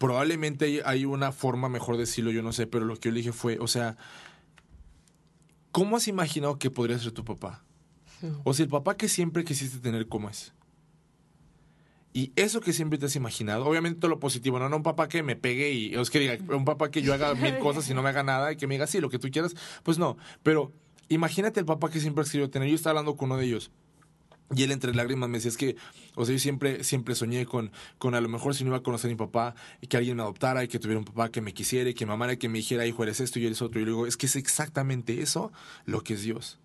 [0.00, 3.18] Probablemente hay una forma mejor de decirlo, yo no sé, pero lo que yo le
[3.18, 3.96] dije fue, o sea,
[5.70, 7.62] ¿cómo has imaginado que podría ser tu papá?
[8.44, 10.54] O sea, el papá que siempre quisiste tener, ¿cómo es?
[12.14, 15.08] Y eso que siempre te has imaginado, obviamente todo lo positivo, no, no un papá
[15.08, 17.92] que me pegue y, es que diga, un papá que yo haga mil cosas y
[17.92, 20.16] no me haga nada y que me diga, sí, lo que tú quieras, pues no.
[20.44, 20.72] Pero
[21.08, 22.68] imagínate el papá que siempre has querido tener.
[22.68, 23.70] Yo estaba hablando con uno de ellos.
[24.54, 25.76] Y él entre lágrimas me decía, es que,
[26.14, 28.82] o sea, yo siempre, siempre soñé con, con a lo mejor si no iba a
[28.82, 29.54] conocer a mi papá,
[29.88, 32.32] que alguien me adoptara, y que tuviera un papá que me quisiera, y que me
[32.32, 33.80] y que me dijera, hijo, eres esto y eres otro.
[33.80, 35.50] Y yo digo, es que es exactamente eso
[35.86, 36.58] lo que es Dios.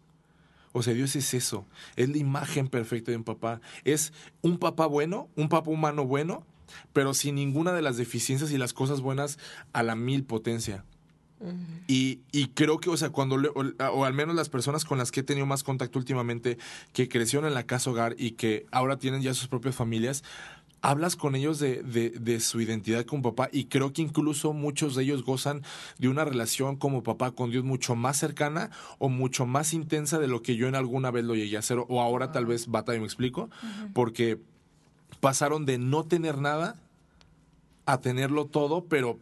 [0.72, 1.66] O sea, Dios es eso.
[1.96, 3.62] Es la imagen perfecta de un papá.
[3.86, 6.46] Es un papá bueno, un papá humano bueno,
[6.94, 9.40] pero sin ninguna de las deficiencias y las cosas buenas
[9.74, 10.86] a la mil potencia.
[11.88, 15.22] Y, y, creo que, o sea, cuando, o, al menos las personas con las que
[15.22, 16.58] he tenido más contacto últimamente,
[16.94, 20.24] que crecieron en la casa hogar y que ahora tienen ya sus propias familias,
[20.82, 25.04] hablas con ellos de, de, su identidad como papá y creo que incluso muchos de
[25.04, 25.62] ellos gozan
[25.98, 30.28] de una relación como papá con Dios mucho más cercana o mucho más intensa de
[30.28, 32.96] lo que yo en alguna vez lo llegué a hacer o ahora tal vez bata
[32.96, 33.50] y me explico,
[33.94, 34.40] porque
[35.20, 36.76] pasaron de no tener nada
[37.86, 39.20] a tenerlo todo, pero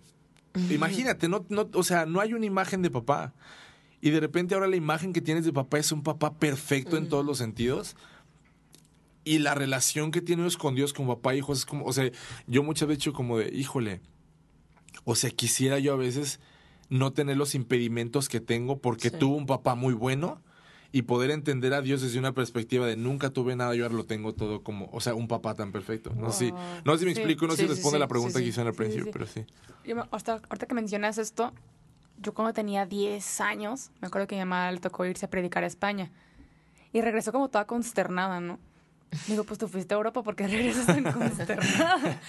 [0.70, 3.34] imagínate, no, no, o sea, no hay una imagen de papá.
[4.02, 7.10] Y de repente ahora la imagen que tienes de papá es un papá perfecto en
[7.10, 7.96] todos los sentidos.
[9.24, 12.10] Y la relación que tiene con Dios como papá e hijos es como, o sea,
[12.46, 14.02] yo muchas veces como de, híjole,
[15.04, 16.40] o sea, quisiera yo a veces
[16.90, 20.42] no tener los impedimentos que tengo porque tuve un papá muy bueno
[20.98, 24.06] y poder entender a Dios desde una perspectiva de nunca tuve nada, yo ahora lo
[24.06, 26.12] tengo todo como, o sea, un papá tan perfecto.
[26.16, 26.54] No, sé, si,
[26.86, 28.74] no sé si me explico, no sé si responde la pregunta que hice en el
[28.74, 29.46] principio, pero sí.
[30.10, 31.54] ahorita, ahorita que mencionas esto,
[32.20, 35.64] yo cuando tenía 10 años, me acuerdo que mi mamá le tocó irse a predicar
[35.64, 36.10] a España
[36.92, 38.58] y regresó como toda consternada, ¿no?
[39.28, 42.20] Digo, pues tú fuiste a Europa porque regresas tan consternada.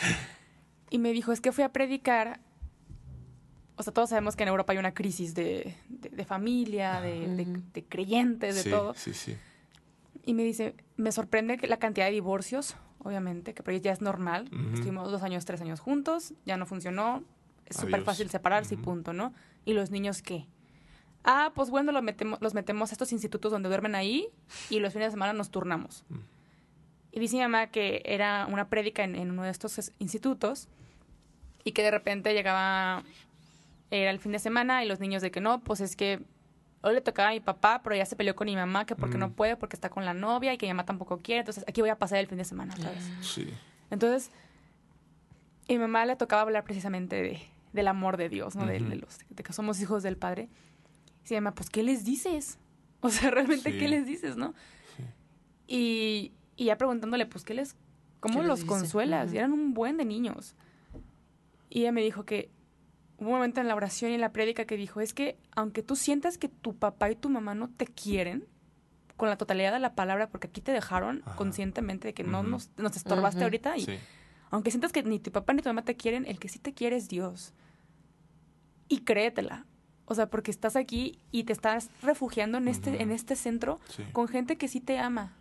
[0.90, 2.40] y me dijo, es que fui a predicar.
[3.78, 7.84] O sea, todos sabemos que en Europa hay una crisis de, de, familia, de, de,
[7.84, 8.92] creyentes, de todo.
[8.94, 9.36] Sí, sí.
[10.26, 14.50] Y me dice, me sorprende que la cantidad de divorcios, obviamente, que ya es normal.
[14.74, 17.22] Estuvimos dos años, tres años juntos, ya no funcionó.
[17.66, 19.32] Es súper fácil separarse y punto, ¿no?
[19.64, 20.48] ¿Y los niños qué?
[21.24, 24.28] Ah, pues bueno, los metemos, los metemos a estos institutos donde duermen ahí
[24.70, 26.04] y los fines de semana nos turnamos.
[27.12, 30.68] Y dice mi mamá que era una prédica en, uno de estos institutos
[31.64, 33.02] y que de repente llegaba,
[33.90, 36.22] era el fin de semana y los niños de que no, pues es que
[36.82, 39.18] hoy le tocaba a mi papá, pero ya se peleó con mi mamá que porque
[39.18, 39.32] no mm.
[39.32, 41.90] puede, porque está con la novia y que mi mamá tampoco quiere, entonces aquí voy
[41.90, 43.10] a pasar el fin de semana otra vez.
[43.20, 43.48] Sí.
[43.90, 44.30] Entonces,
[45.68, 47.40] a mi mamá le tocaba hablar precisamente de,
[47.72, 48.66] del amor de Dios, ¿no?
[48.66, 50.48] de, los, de que somos hijos del Padre.
[51.24, 52.58] Y se llama, pues, ¿qué les dices?
[53.00, 54.54] O sea, realmente, ¿qué les dices, no?
[55.68, 57.76] Y, y ya preguntándole, pues, ¿qué les,
[58.18, 59.32] cómo los consuelas?
[59.32, 60.56] Y eran un buen de niños.
[61.70, 62.50] Y ella me dijo que
[63.18, 65.96] un momento en la oración y en la prédica que dijo, es que aunque tú
[65.96, 68.46] sientas que tu papá y tu mamá no te quieren,
[69.18, 72.70] con la totalidad de la palabra, porque aquí te dejaron conscientemente de que no nos,
[72.76, 73.98] nos estorbaste ahorita, y
[74.50, 76.72] aunque sientas que ni tu papá ni tu mamá te quieren, el que sí te
[76.72, 77.52] quiere es Dios.
[78.88, 79.66] Y créetela.
[80.06, 83.78] O sea, porque estás aquí y te estás refugiando en este, en este centro
[84.12, 85.36] con gente que sí te ama.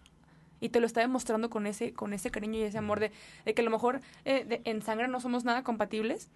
[0.59, 3.11] Y te lo está demostrando con ese, con ese cariño y ese amor de,
[3.45, 6.31] de que a lo mejor eh, en sangre no somos nada compatibles,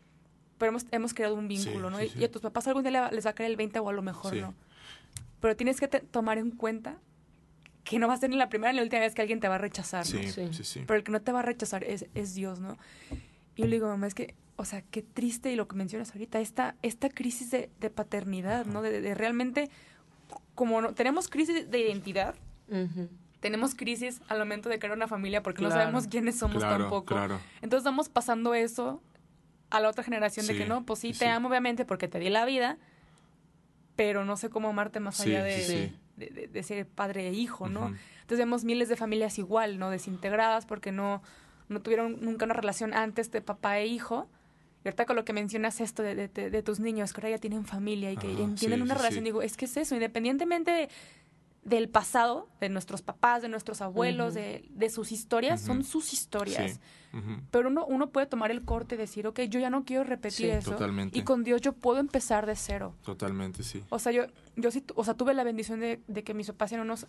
[0.61, 1.97] pero hemos, hemos creado un vínculo, ¿no?
[2.03, 4.03] Y, a tus papás algún día les va a caer el 20 o a lo
[4.03, 4.53] mejor no.
[5.39, 6.99] Pero tienes que tomar en cuenta
[7.83, 9.47] que no va a ser ni la primera ni la última vez que alguien te
[9.47, 10.19] va a rechazar, ¿no?
[10.85, 12.77] Pero el que no te va a rechazar es, es Dios, ¿no?
[13.55, 16.11] Y yo le digo, mamá, es que, o sea, qué triste y lo que mencionas
[16.11, 18.83] ahorita, esta, esta crisis de, de paternidad, ¿no?
[18.83, 19.71] De, de, realmente,
[20.53, 22.35] como no, tenemos crisis de identidad,
[23.39, 27.15] tenemos crisis al momento de crear una familia porque no sabemos quiénes somos tampoco.
[27.63, 29.01] Entonces estamos pasando eso
[29.71, 32.29] a la otra generación de que no, pues sí, te amo obviamente porque te di
[32.29, 32.77] la vida,
[33.95, 37.87] pero no sé cómo amarte más allá de, de, ser padre e hijo, ¿no?
[37.87, 39.89] Entonces vemos miles de familias igual, ¿no?
[39.89, 41.23] Desintegradas porque no,
[41.69, 44.29] no tuvieron nunca una relación antes de papá e hijo.
[44.83, 48.11] Y ahorita con lo que mencionas esto de, tus niños, que ahora ya tienen familia
[48.11, 50.89] y que tienen una relación, digo, es que es eso, independientemente de
[51.63, 56.79] del pasado, de nuestros papás, de nuestros abuelos, de, de, sus historias, son sus historias.
[57.51, 60.49] Pero uno, uno puede tomar el corte y decir, ok, yo ya no quiero repetir
[60.49, 60.71] eso.
[60.71, 61.17] Totalmente.
[61.17, 62.95] Y con Dios yo puedo empezar de cero.
[63.03, 63.83] Totalmente, sí.
[63.89, 64.23] O sea, yo,
[64.55, 67.07] yo sí, o sea, tuve la bendición de, de que mis papás eran unos...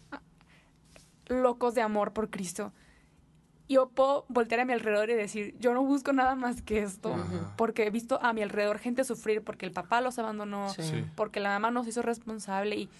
[1.29, 2.73] locos de amor por Cristo.
[3.69, 7.17] Yo puedo voltear a mi alrededor y decir, yo no busco nada más que esto,
[7.57, 10.67] porque he visto a mi alrededor gente sufrir porque el papá los abandonó,
[11.15, 12.91] porque la mamá nos hizo responsable y,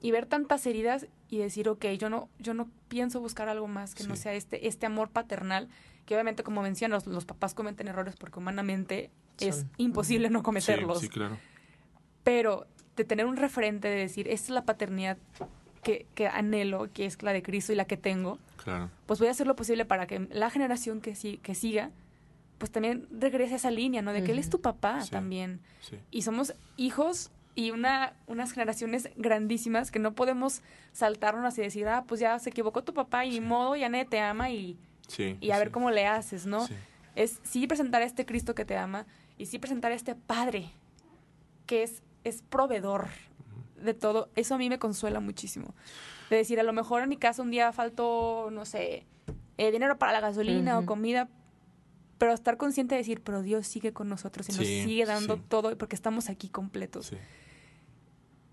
[0.00, 3.94] y, ver tantas heridas y decir, ok, yo no, yo no pienso buscar algo más
[3.94, 5.68] que no sea este, este amor paternal,
[6.06, 11.00] que obviamente como mencionas, los, papás cometen errores porque humanamente es imposible no cometerlos.
[11.00, 11.38] Sí, claro.
[12.24, 15.16] Pero de tener un referente de decir, esta es la paternidad
[15.82, 18.90] que, que, anhelo, que es la de Cristo y la que tengo, claro.
[19.06, 21.90] pues voy a hacer lo posible para que la generación que, que siga,
[22.58, 24.12] pues también regrese a esa línea, ¿no?
[24.12, 25.60] De que Él es tu papá también.
[26.10, 32.04] Y somos hijos y una, unas generaciones grandísimas que no podemos saltarnos y decir, ah,
[32.06, 34.78] pues ya se equivocó tu papá y modo, ya nadie te ama y,
[35.40, 36.66] y a ver cómo le haces, ¿no?
[37.16, 40.70] Es sí presentar a este Cristo que te ama y sí presentar a este Padre
[41.66, 43.08] que es, es proveedor,
[43.76, 45.74] de todo, eso a mí me consuela muchísimo.
[46.28, 49.06] De decir, a lo mejor en mi casa un día faltó, no sé,
[49.58, 51.28] eh, dinero para la gasolina o comida,
[52.20, 55.74] pero estar consciente de decir, pero Dios sigue con nosotros y nos sigue dando todo
[55.78, 57.12] porque estamos aquí completos.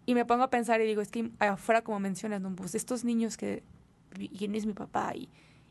[0.05, 2.55] Y me pongo a pensar y digo, es que afuera, como mencionas, ¿no?
[2.55, 3.63] pues estos niños que,
[4.37, 5.11] ¿quién es mi papá?
[5.15, 5.27] Y,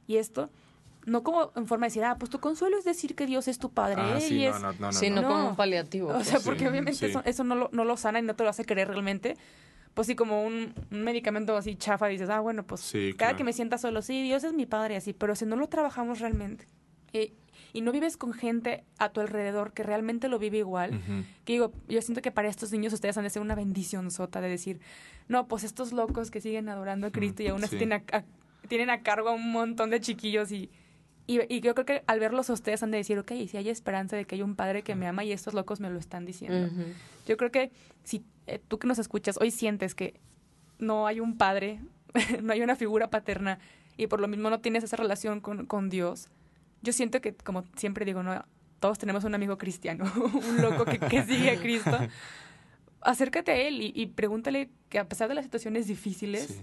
[0.07, 0.51] y esto,
[1.07, 3.59] no como en forma de decir, ah, pues tu consuelo es decir que Dios es
[3.59, 4.03] tu padre.
[4.03, 6.11] Ah, sí, y no, no, no, sí, no, como un paliativo.
[6.11, 6.45] O sea, pues.
[6.45, 9.39] porque obviamente eso, no, lo, no lo sana y no te lo hace creer realmente.
[9.95, 13.79] Pues sí, como un, medicamento así chafa, dices, ah, bueno, pues cada que me sienta
[13.79, 15.15] solo, sí, Dios es mi padre, así.
[15.15, 16.67] Pero si no lo trabajamos realmente
[17.15, 17.33] eh,
[17.77, 20.99] y no vives con gente a tu alrededor que realmente lo vive igual,
[21.45, 24.41] que digo, yo siento que para estos niños ustedes han de ser una bendición sota
[24.41, 24.81] de decir,
[25.29, 28.03] no, pues estos locos que siguen adorando a Cristo y aún así tienen
[28.67, 30.71] tienen a cargo a un montón de chiquillos y
[31.27, 33.69] y, y, yo creo que al verlos a ustedes han de decir, ok, si hay
[33.69, 36.25] esperanza de que hay un padre que me ama y estos locos me lo están
[36.25, 36.71] diciendo.
[37.27, 37.73] Yo creo que
[38.05, 40.21] si eh, tú que nos escuchas hoy sientes que
[40.79, 41.81] no hay un padre,
[42.43, 43.59] no hay una figura paterna
[43.97, 46.29] y por lo mismo no tienes esa relación con, con Dios,
[46.87, 48.45] yo siento que, como siempre digo, no
[48.79, 51.99] todos tenemos un amigo cristiano, un loco que, que, sigue a Cristo.
[53.01, 56.61] Acércate a él y, y, pregúntale que a pesar de las situaciones difíciles,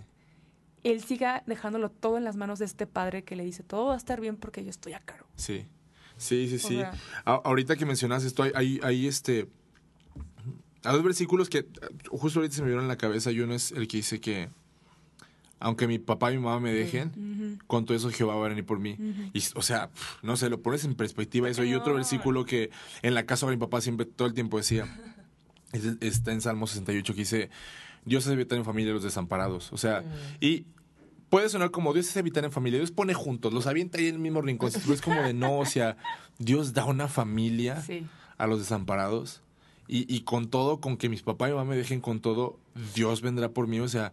[0.83, 3.93] él siga dejándolo todo en las manos de este padre que le dice, todo va
[3.95, 5.27] a estar bien porque yo estoy a cargo.
[5.35, 5.65] Sí,
[6.17, 6.81] sí, sí, sí.
[7.25, 9.49] ahorita que mencionas esto, hay, hay, este...
[10.85, 11.65] Hay dos versículos que
[12.09, 14.49] justo ahorita se me vieron en la cabeza y uno es el que dice que
[15.63, 18.65] aunque mi papá y mi mamá me dejen, con todo eso Jehová va a venir
[18.65, 18.97] por mí.
[19.33, 19.89] Y, o sea,
[20.21, 21.63] no sé, lo pones en perspectiva eso.
[21.63, 22.69] Y otro versículo que
[23.01, 24.93] en la casa de mi papá siempre todo el tiempo decía,
[26.01, 27.49] está en Salmo 68 que dice,
[28.03, 29.71] Dios es evitar en familia los desamparados.
[29.71, 30.03] O sea,
[30.41, 30.65] y
[31.29, 32.79] puede sonar como Dios es evitar en familia.
[32.79, 34.69] Dios pone juntos, los avienta ahí en el mismo rincón.
[34.91, 35.95] Es como de no, o sea,
[36.39, 37.81] Dios da una familia
[38.37, 39.41] a los desamparados.
[39.87, 42.59] Y, y con todo, con que mis papás y mamá me dejen con todo,
[42.95, 43.79] Dios vendrá por mí.
[43.79, 44.11] O sea,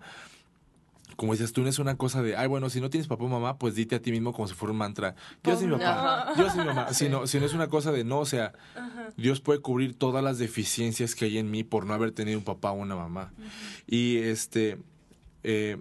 [1.21, 3.29] como dices tú, no es una cosa de, ay, bueno, si no tienes papá o
[3.29, 5.17] mamá, pues dite a ti mismo como si fuera un mantra.
[5.45, 6.87] Dios es mi papá, Dios es mi mamá.
[6.95, 8.55] Si, no, es una cosa de, no, o sea,
[9.19, 12.45] Dios puede cubrir todas las deficiencias que hay en mí por no haber tenido un
[12.47, 13.35] papá o una mamá.
[13.87, 14.79] Y este,
[15.43, 15.77] eh,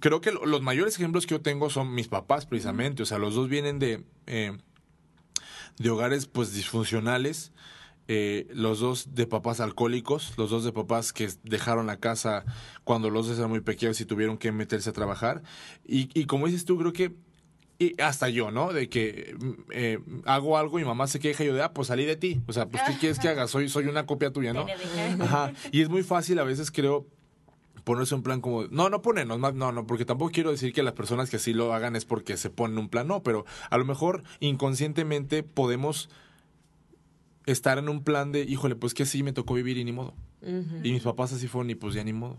[0.00, 3.02] creo que los mayores ejemplos que yo tengo son mis papás, precisamente.
[3.02, 4.56] O sea, los dos vienen de, eh,
[5.76, 7.52] de hogares, pues, disfuncionales
[8.08, 12.44] eh, los dos de papás alcohólicos, los dos de papás que dejaron la casa
[12.84, 15.42] cuando los dos eran muy pequeños y tuvieron que meterse a trabajar.
[15.84, 17.14] Y, y como dices tú, creo que
[17.78, 18.72] y hasta yo, ¿no?
[18.72, 19.36] De que
[19.70, 22.40] eh, hago algo y mamá se queja y yo de, ah, pues salí de ti.
[22.46, 23.48] O sea, pues, ¿qué quieres que haga?
[23.48, 24.66] Soy, soy una copia tuya, ¿no?
[25.20, 25.52] Ajá.
[25.72, 27.06] Y es muy fácil a veces, creo,
[27.84, 30.82] ponerse un plan como, no, no ponernos más, no, no, porque tampoco quiero decir que
[30.82, 33.76] las personas que así lo hagan es porque se ponen un plan, no, pero a
[33.78, 36.08] lo mejor inconscientemente podemos
[37.46, 40.14] estar en un plan de, híjole, pues que sí me tocó vivir y ni modo.
[40.42, 42.38] Y mis papás así fueron y pues ya ni modo.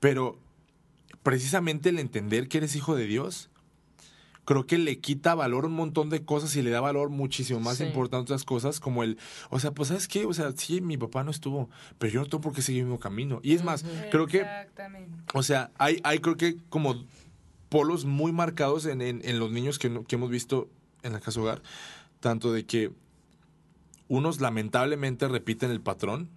[0.00, 0.38] Pero
[1.22, 3.50] precisamente el entender que eres hijo de Dios,
[4.44, 7.80] creo que le quita valor un montón de cosas y le da valor muchísimo más
[7.80, 9.18] importante otras cosas, como el,
[9.50, 12.26] o sea, pues sabes qué, o sea, sí, mi papá no estuvo, pero yo no
[12.26, 13.40] tengo por qué seguir el mismo camino.
[13.42, 14.46] Y es más, creo que,
[15.34, 17.04] o sea, hay, hay creo que como
[17.68, 20.70] polos muy marcados en, en, los niños que, que hemos visto
[21.02, 21.60] en la casa hogar,
[22.20, 22.90] tanto de que
[24.08, 26.28] unos lamentablemente repiten el patrón,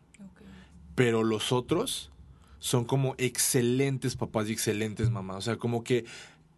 [0.96, 2.12] pero los otros
[2.60, 5.38] son como excelentes papás y excelentes mamás.
[5.38, 6.06] O sea, como que,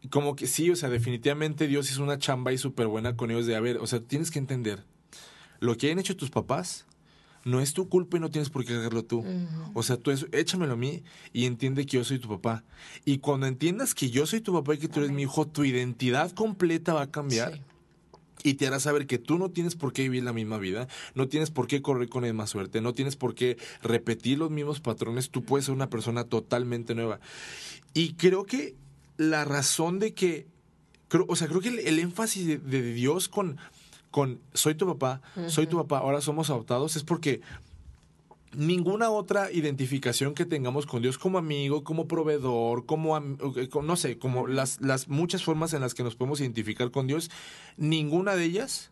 [0.09, 3.45] como que sí, o sea, definitivamente Dios hizo una chamba y súper buena con ellos
[3.45, 4.83] de, a ver, o sea, tienes que entender,
[5.59, 6.85] lo que hayan hecho tus papás
[7.45, 9.23] no es tu culpa y no tienes por qué hacerlo tú.
[9.73, 12.63] O sea, tú eso, échamelo a mí y entiende que yo soy tu papá.
[13.05, 15.63] Y cuando entiendas que yo soy tu papá y que tú eres mi hijo, tu
[15.63, 17.61] identidad completa va a cambiar
[18.43, 21.27] y te hará saber que tú no tienes por qué vivir la misma vida, no
[21.27, 24.81] tienes por qué correr con la misma suerte, no tienes por qué repetir los mismos
[24.81, 27.19] patrones, tú puedes ser una persona totalmente nueva.
[27.93, 28.75] Y creo que
[29.17, 30.47] la razón de que,
[31.07, 33.57] creo, o sea, creo que el, énfasis de, Dios con,
[34.11, 37.41] con soy tu papá, soy tu papá, ahora somos adoptados, es porque
[38.55, 44.47] ninguna otra identificación que tengamos con Dios como amigo, como proveedor, como, no sé, como
[44.47, 47.29] las, las muchas formas en las que nos podemos identificar con Dios,
[47.77, 48.91] ninguna de ellas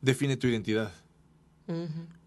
[0.00, 0.92] define tu identidad.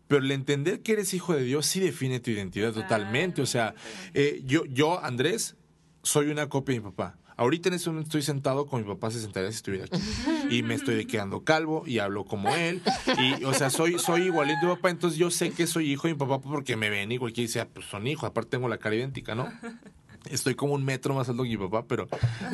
[0.07, 3.41] Pero el entender que eres hijo de Dios sí define tu identidad totalmente.
[3.41, 3.73] O sea,
[4.13, 5.55] eh, yo, yo, Andrés,
[6.03, 7.17] soy una copia de mi papá.
[7.37, 9.99] Ahorita en este momento estoy sentado con mi papá se sentaría si estuviera aquí.
[10.51, 12.81] Y me estoy quedando calvo y hablo como él.
[13.17, 14.89] Y, o sea, soy, soy igualito a mi papá.
[14.89, 17.61] Entonces yo sé que soy hijo de mi papá porque me ven y cualquiera dice,
[17.61, 18.29] ah, pues son hijos.
[18.29, 19.47] Aparte tengo la cara idéntica, ¿no?
[20.29, 22.07] Estoy como un metro más alto que mi papá, pero,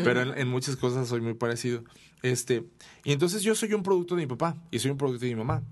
[0.04, 1.84] pero en, muchas cosas soy muy parecido.
[2.22, 2.64] Este,
[3.04, 5.38] y entonces yo soy un producto de mi papá y soy un producto de mi
[5.38, 5.64] mamá.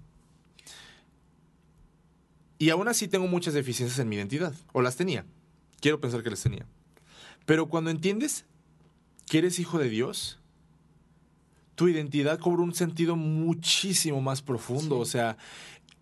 [2.57, 4.53] Y aún así tengo muchas deficiencias en mi identidad.
[4.73, 5.25] O las tenía.
[5.79, 6.65] Quiero pensar que las tenía.
[7.45, 8.45] Pero cuando entiendes
[9.27, 10.39] que eres hijo de Dios,
[11.75, 14.97] tu identidad cobra un sentido muchísimo más profundo.
[14.97, 15.37] O sea,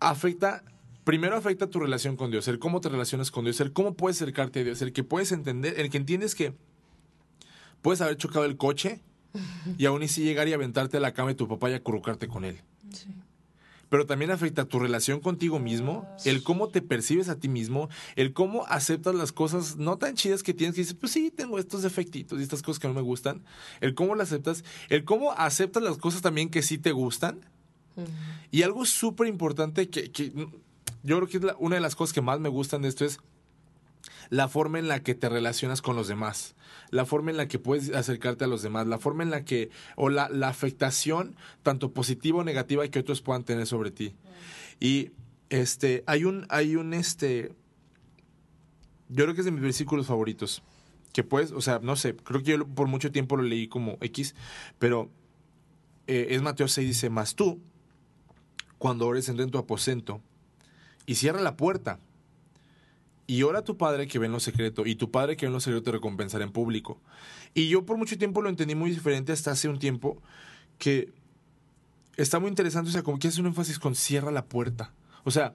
[0.00, 0.64] afecta,
[1.04, 4.16] primero afecta tu relación con Dios, el cómo te relacionas con Dios, el cómo puedes
[4.16, 6.54] acercarte a Dios, el que puedes entender, el que entiendes que
[7.82, 9.00] puedes haber chocado el coche
[9.78, 12.44] y aún así llegar y aventarte a la cama de tu papá y acurrucarte con
[12.44, 12.60] él.
[12.92, 13.08] Sí
[13.94, 18.32] pero también afecta tu relación contigo mismo, el cómo te percibes a ti mismo, el
[18.32, 21.82] cómo aceptas las cosas no tan chidas que tienes, que dices, pues sí, tengo estos
[21.82, 23.44] defectitos y estas cosas que no me gustan,
[23.80, 27.48] el cómo las aceptas, el cómo aceptas las cosas también que sí te gustan.
[28.50, 30.32] Y algo súper importante que, que,
[31.04, 33.20] yo creo que es una de las cosas que más me gustan de esto es
[34.30, 36.54] la forma en la que te relacionas con los demás,
[36.90, 39.70] la forma en la que puedes acercarte a los demás, la forma en la que,
[39.96, 44.14] o la, afectación, tanto positiva o negativa, que otros puedan tener sobre ti.
[44.80, 45.10] Y
[45.50, 47.52] este, hay un, hay un, este,
[49.08, 50.62] yo creo que es de mis versículos favoritos,
[51.12, 53.98] que puedes, o sea, no sé, creo que yo por mucho tiempo lo leí como
[54.00, 54.34] X,
[54.78, 55.10] pero
[56.06, 57.60] eh, es Mateo 6, dice, más tú,
[58.78, 60.20] cuando ores, en tu aposento
[61.06, 61.98] y cierra la puerta
[63.26, 65.48] y ora a tu padre que ve en lo secreto, y tu padre que ve
[65.48, 67.00] en lo secreto te recompensará en público.
[67.54, 70.20] Y yo por mucho tiempo lo entendí muy diferente hasta hace un tiempo
[70.78, 71.12] que
[72.16, 74.92] está muy interesante, o sea, como que hace un énfasis con cierra la puerta.
[75.24, 75.54] O sea,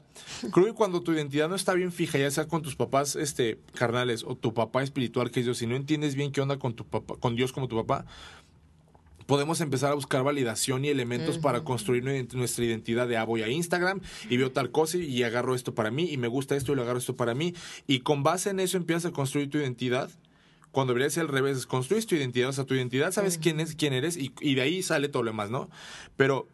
[0.51, 3.59] creo que cuando tu identidad no está bien fija, ya sea con tus papás este,
[3.76, 6.74] carnales o tu papá espiritual, que es Dios, si no entiendes bien qué onda con,
[6.74, 8.05] tu papá, con Dios como tu papá,
[9.30, 12.03] podemos empezar a buscar validación y elementos para construir
[12.34, 15.91] nuestra identidad de, ah, voy a Instagram y veo tal cosa y agarro esto para
[15.91, 17.53] mí y me gusta esto y lo agarro esto para mí.
[17.86, 20.09] Y con base en eso empiezas a construir tu identidad
[20.71, 23.75] cuando debería ser al revés, construyes tu identidad, o sea, tu identidad sabes quién es,
[23.75, 25.69] quién eres y, y, de ahí sale todo lo demás, ¿no?
[26.17, 26.47] Pero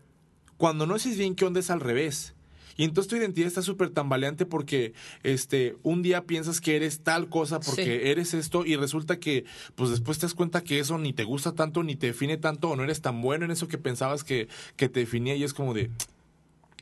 [0.57, 2.34] cuando no sabes bien qué onda es al revés.
[2.78, 7.30] Y entonces tu identidad está súper tambaleante porque este, un día piensas que eres tal
[7.30, 9.45] cosa porque eres esto y resulta que
[9.76, 12.69] pues después te das cuenta que eso ni te gusta tanto, ni te define tanto
[12.69, 15.53] o no eres tan bueno en eso que pensabas que, que te definía y es
[15.53, 15.89] como de,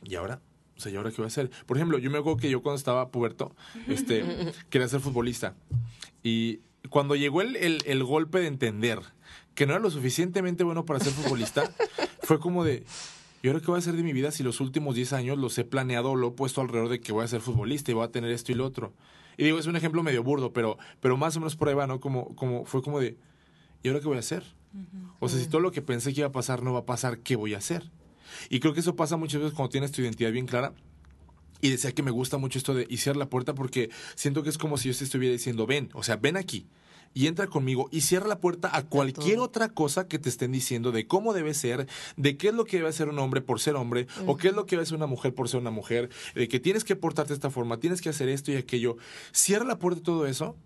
[0.02, 0.40] ¿y ahora?
[0.76, 1.50] O sea, ¿y ahora qué voy a hacer?
[1.66, 3.54] Por ejemplo, yo me acuerdo que yo cuando estaba puberto,
[3.86, 4.24] este,
[4.70, 5.54] quería ser futbolista.
[6.22, 9.00] Y cuando llegó el, el, el golpe de entender
[9.54, 11.70] que no era lo suficientemente bueno para ser futbolista,
[12.22, 12.84] fue como de,
[13.44, 15.58] ¿y ahora qué voy a hacer de mi vida si los últimos 10 años los
[15.58, 18.06] he planeado o lo he puesto alrededor de que voy a ser futbolista y voy
[18.06, 18.94] a tener esto y lo otro?
[19.36, 22.00] Y digo, es un ejemplo medio burdo, pero, pero más o menos prueba, ¿no?
[22.00, 23.18] Como, como, fue como de,
[23.82, 24.44] ¿y ahora qué voy a hacer?
[25.20, 27.18] O sea, si todo lo que pensé que iba a pasar no va a pasar,
[27.18, 27.90] ¿qué voy a hacer?
[28.48, 30.72] Y creo que eso pasa muchas veces cuando tienes tu identidad bien clara.
[31.60, 34.56] Y decía que me gusta mucho esto de cerrar la puerta porque siento que es
[34.56, 36.66] como si yo te estuviera diciendo, ven, o sea, ven aquí
[37.14, 40.92] y entra conmigo y cierra la puerta a cualquier otra cosa que te estén diciendo
[40.92, 41.86] de cómo debe ser,
[42.16, 44.54] de qué es lo que debe ser un hombre por ser hombre, o qué es
[44.54, 47.30] lo que debe ser una mujer por ser una mujer, de que tienes que portarte
[47.30, 48.96] de esta forma, tienes que hacer esto y aquello.
[49.32, 50.56] Cierra la puerta a todo eso.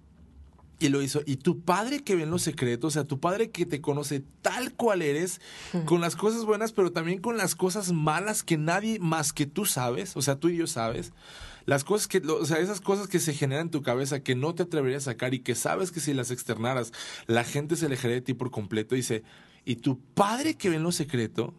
[0.80, 1.22] Y lo hizo.
[1.26, 4.22] Y tu padre que ve en los secretos, o sea, tu padre que te conoce
[4.42, 5.40] tal cual eres,
[5.86, 9.64] con las cosas buenas, pero también con las cosas malas que nadie más que tú
[9.64, 11.12] sabes, o sea, tú y yo sabes
[11.68, 14.54] las cosas que, o sea, esas cosas que se generan en tu cabeza que no
[14.54, 16.94] te atreverías a sacar y que sabes que si las externaras,
[17.26, 18.94] la gente se alejaría de ti por completo.
[18.94, 19.22] Dice,
[19.66, 21.52] y tu padre que ve en lo secreto,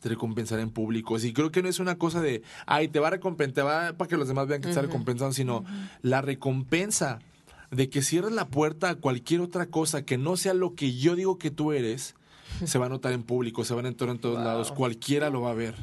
[0.00, 1.18] te recompensará en público.
[1.18, 4.08] Y creo que no es una cosa de, ay, te va a recompensar, va para
[4.08, 5.62] que los demás vean que te está recompensando, sino
[6.00, 7.18] la recompensa
[7.70, 11.14] de que cierres la puerta a cualquier otra cosa que no sea lo que yo
[11.14, 12.14] digo que tú eres
[12.64, 15.42] se va a notar en público, se va a notar en todos lados, cualquiera lo
[15.42, 15.74] va a ver.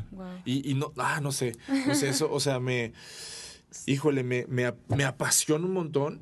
[0.45, 1.55] Y, y, no, ah, no sé,
[1.87, 2.93] no sé, eso, o sea, me,
[3.85, 6.21] híjole, me, me, me apasiona un montón.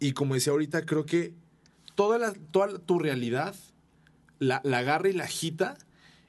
[0.00, 1.34] Y como decía ahorita, creo que
[1.94, 3.54] toda, la, toda tu realidad
[4.38, 5.78] la, la agarra y la agita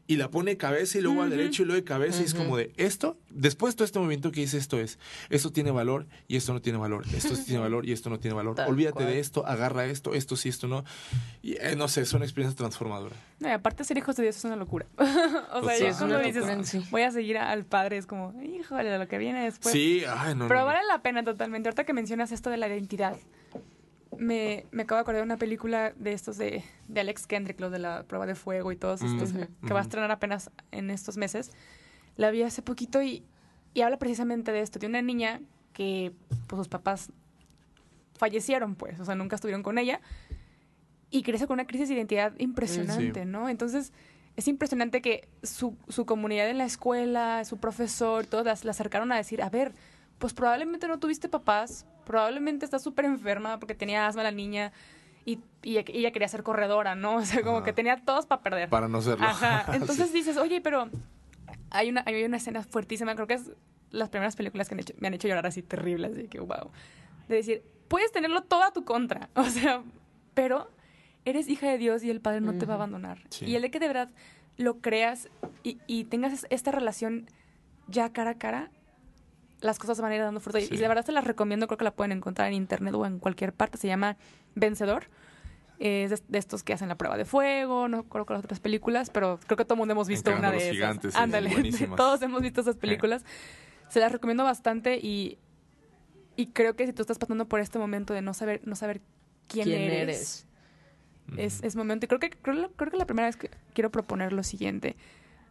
[0.08, 2.34] y la pone de cabeza y luego al derecho y luego de cabeza y es
[2.36, 5.00] como de esto, después de todo este movimiento que dice esto es,
[5.30, 8.20] esto tiene valor y esto no tiene valor, esto sí tiene valor y esto no
[8.20, 9.08] tiene valor, Tal olvídate cual.
[9.08, 10.84] de esto, agarra esto, esto sí, esto no,
[11.42, 13.16] y eh, no sé, es una experiencia transformadora.
[13.40, 14.86] No, y aparte ser hijos de Dios es una locura.
[14.98, 19.18] o sea, Es cuando dices, voy a seguir al padre, es como, híjole, lo que
[19.18, 19.74] viene después.
[19.74, 20.66] sí, ay, no, no, Pero no.
[20.68, 21.68] vale la pena totalmente.
[21.70, 23.18] Ahorita que mencionas esto de la identidad,
[24.20, 27.72] me, me acabo de acordar de una película de estos de, de Alex Kendrick, los
[27.72, 31.18] de la prueba de fuego y todos estos, que va a estrenar apenas en estos
[31.18, 31.52] meses.
[32.18, 33.24] La vi hace poquito y,
[33.74, 35.42] y habla precisamente de esto, de una niña
[35.74, 36.14] que
[36.48, 37.12] pues, sus papás
[38.18, 40.00] fallecieron, pues, o sea, nunca estuvieron con ella
[41.10, 43.30] y crece con una crisis de identidad impresionante, Sí.
[43.30, 43.50] ¿no?
[43.50, 43.92] Entonces,
[44.36, 49.18] es impresionante que su, su comunidad en la escuela, su profesor, todas la acercaron a
[49.18, 49.74] decir, a ver,
[50.20, 54.72] pues probablemente no tuviste papás, probablemente estás súper enferma porque tenía asma la niña
[55.26, 57.16] y, y ella- ella quería ser corredora, ¿no?
[57.18, 57.66] O sea, como Ajá.
[57.66, 58.70] que tenía todos para perder.
[58.70, 59.26] Para no serlo.
[59.26, 59.66] Ajá.
[59.76, 60.14] Entonces Sí.
[60.14, 60.90] dices, oye, pero
[61.72, 63.52] hay una, hay una escena fuertísima, creo que es
[63.92, 66.72] las primeras películas que han hecho- me han hecho llorar así terribles, así que wow.
[67.28, 69.82] De decir, puedes tenerlo todo a tu contra, o sea,
[70.34, 70.70] pero
[71.26, 73.20] eres hija de Dios y el Padre no te va a abandonar.
[73.30, 73.46] Sí.
[73.46, 74.10] Y el de que de verdad
[74.58, 75.28] lo creas
[75.64, 77.26] y, y tengas es- esta relación
[77.88, 78.70] ya cara a cara,
[79.62, 80.58] las cosas van a ir dando fruto.
[80.60, 80.76] Y- Sí.
[80.76, 83.20] Y de verdad se las recomiendo, creo que la pueden encontrar en internet o en
[83.20, 83.78] cualquier parte.
[83.78, 84.18] Se llama
[84.56, 85.06] Vencedor.
[85.78, 88.62] Es de, de estos que hacen la prueba de fuego, no creo con las otras
[88.62, 90.74] películas, pero creo que todo el mundo hemos visto Encarando una a de los esas.
[90.76, 91.50] gigantes, sí, Ándale,
[91.98, 93.26] todos hemos visto esas películas.
[93.90, 95.38] Se las recomiendo bastante y,
[96.38, 99.02] y creo que si tú estás pasando por este momento de no saber, no saber
[99.50, 100.48] quién, ¿Quién eres, eres?
[101.38, 102.06] es, es momento.
[102.06, 104.96] Y creo que, creo, creo que la primera vez que quiero proponer lo siguiente.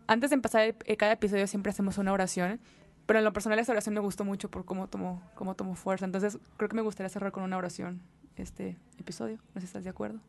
[0.07, 2.61] Antes de empezar el- eh, cada episodio siempre hacemos una oración,
[3.07, 6.05] pero en lo personal esa oración me gustó mucho por cómo tomó, cómo tomó fuerza.
[6.05, 8.01] Entonces creo que me gustaría cerrar con una oración
[8.37, 9.37] este episodio.
[9.55, 10.21] No sé si estás de acuerdo.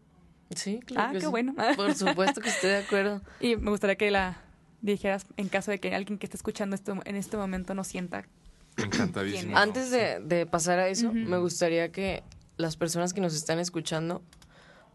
[0.53, 1.09] Sí, claro.
[1.09, 1.31] ah, que qué sí.
[1.31, 1.55] bueno.
[1.75, 3.21] Por supuesto que estoy de acuerdo.
[3.39, 4.41] y me gustaría que la
[4.81, 8.25] dijeras en caso de que alguien que esté escuchando esto en este momento no sienta.
[8.77, 9.53] Encantadísimo.
[9.53, 12.23] ¿Quién Antes de, de pasar a eso, me gustaría que
[12.57, 14.21] las personas que nos están escuchando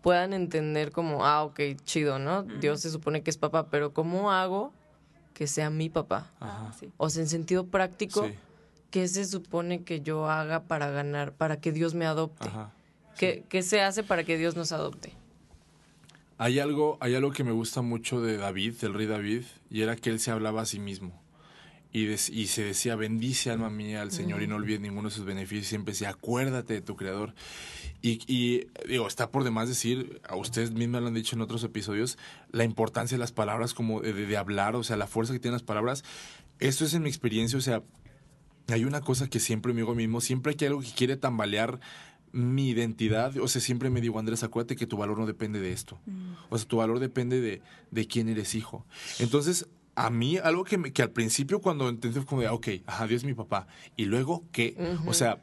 [0.03, 2.43] puedan entender como, ah, ok, chido, ¿no?
[2.43, 4.73] Dios se supone que es papá, pero ¿cómo hago
[5.41, 6.31] que sea mi papá?
[6.39, 6.71] Ajá.
[6.99, 8.35] O sea, en sentido práctico, Sí,
[8.91, 12.47] ¿qué se supone que yo haga para ganar, para que Dios me adopte?
[12.47, 12.73] ajá.
[13.17, 15.15] ¿Qué, qué se hace para que Dios nos adopte?
[16.37, 19.97] Hay algo, hay algo que me gusta mucho de David, del rey David, y era
[19.97, 21.19] que él se hablaba a sí mismo.
[21.93, 25.67] Y, se decía, bendice alma mía al Señor y no olvides ninguno de sus beneficios.
[25.67, 27.35] Siempre decía, acuérdate de tu Creador.
[28.01, 31.65] Y, y, digo, está por demás decir, a ustedes mismos lo han dicho en otros
[31.65, 32.17] episodios,
[32.53, 35.55] la importancia de las palabras, como de, de hablar, o sea, la fuerza que tienen
[35.55, 36.05] las palabras.
[36.61, 37.83] Esto es en mi experiencia, o sea,
[38.69, 40.93] hay una cosa que siempre me digo a mí mismo, siempre que hay algo que
[40.93, 41.81] quiere tambalear
[42.33, 45.73] mi identidad, o sea, siempre me digo, Andrés, acuérdate que tu valor no depende de
[45.73, 45.99] esto.
[46.49, 48.87] O sea, tu valor depende de, de quién eres hijo.
[49.19, 49.67] Entonces,
[50.07, 52.69] a mí, algo que, me- que al principio cuando entendí fue como de, ah, ok,
[52.87, 53.67] ajá, Dios es mi papá.
[53.97, 54.75] Y luego, ¿qué?
[55.07, 55.43] O sea,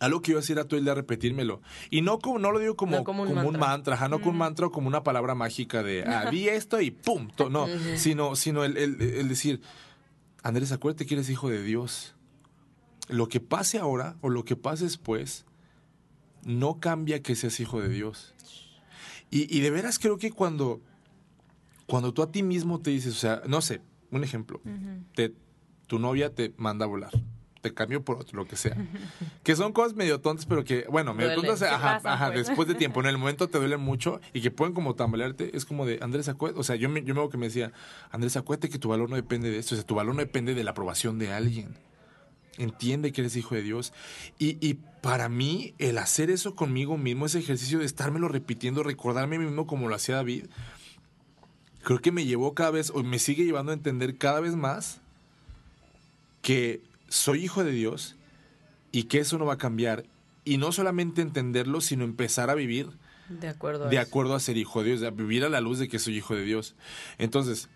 [0.00, 1.60] algo que yo hacía era todo el día repetírmelo.
[1.90, 3.68] Y no como, no lo digo como, No como un como un mantra.
[3.68, 6.80] mantra, ajá, no como un mantra o como una palabra mágica de, ah, vi esto
[6.80, 7.66] y pum, no,
[7.96, 9.60] sino, sino el, el- el decir,
[10.42, 12.14] Andrés, acuérdate que eres hijo de Dios.
[13.08, 15.44] Lo que pase ahora o lo que pase después
[16.44, 18.34] no cambia que seas hijo de Dios.
[19.30, 20.80] Y, y de veras creo que cuando,
[21.88, 23.80] cuando tú a ti mismo te dices, o sea, no sé,
[24.10, 24.60] un ejemplo,
[25.14, 25.34] te,
[25.86, 27.10] tu novia te manda a volar,
[27.62, 28.76] te cambio por otro, lo que sea.
[29.42, 31.46] que son cosas medio tontas, pero que, bueno, medio Duelen.
[31.46, 32.46] tontas, ¿Qué ajá, pasa, ajá, pues?
[32.46, 35.64] después de tiempo, en el momento te duelen mucho y que pueden como tambalearte, es
[35.64, 37.72] como de, Andrés, acuérdate, o sea, yo me, yo me hago que me decía,
[38.10, 40.54] Andrés, acuérdate que tu valor no depende de esto, o sea, tu valor no depende
[40.54, 41.74] de la aprobación de alguien
[42.58, 43.92] entiende que eres hijo de Dios.
[44.38, 49.36] Y, y para mí, el hacer eso conmigo mismo, ese ejercicio de estármelo repitiendo, recordarme
[49.36, 50.46] a mí mismo como lo hacía David,
[51.82, 55.00] creo que me llevó cada vez, o me sigue llevando a entender cada vez más
[56.42, 58.16] que soy hijo de Dios
[58.92, 60.04] y que eso no va a cambiar.
[60.44, 62.88] Y no solamente entenderlo, sino empezar a vivir
[63.28, 63.84] De acuerdo.
[63.86, 64.06] a de eso.
[64.08, 66.34] acuerdo a ser hijo de Dios, a vivir a la luz de que soy hijo
[66.34, 66.74] de Dios.
[67.18, 67.68] Entonces,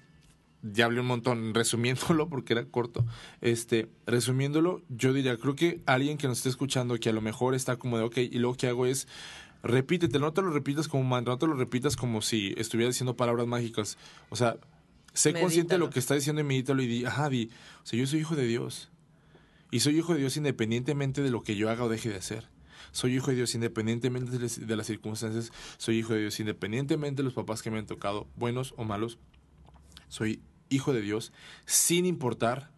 [0.62, 3.04] ya hablé un montón, resumiéndolo porque era corto,
[3.40, 7.54] este, resumiéndolo, yo diría, creo que alguien que nos esté escuchando que a lo mejor
[7.54, 9.06] está como de, ok, y luego que hago es,
[9.62, 13.16] repítete, no te lo repitas como mantra, no te lo repitas como si estuvieras diciendo
[13.16, 13.98] palabras mágicas,
[14.28, 14.56] o sea,
[15.12, 17.50] sé consciente de lo que está diciendo y medítalo y di, ajá, di,
[17.82, 18.90] o sea, yo soy hijo de Dios.
[19.70, 22.46] Y soy hijo de Dios independientemente de lo que yo haga o deje de hacer.
[22.90, 25.50] Soy hijo de Dios independientemente de las, de las circunstancias.
[25.78, 29.18] Soy hijo de Dios independientemente de los papás que me han tocado, buenos o malos.
[30.08, 31.32] Soy hijo de Dios
[31.64, 32.70] sin importar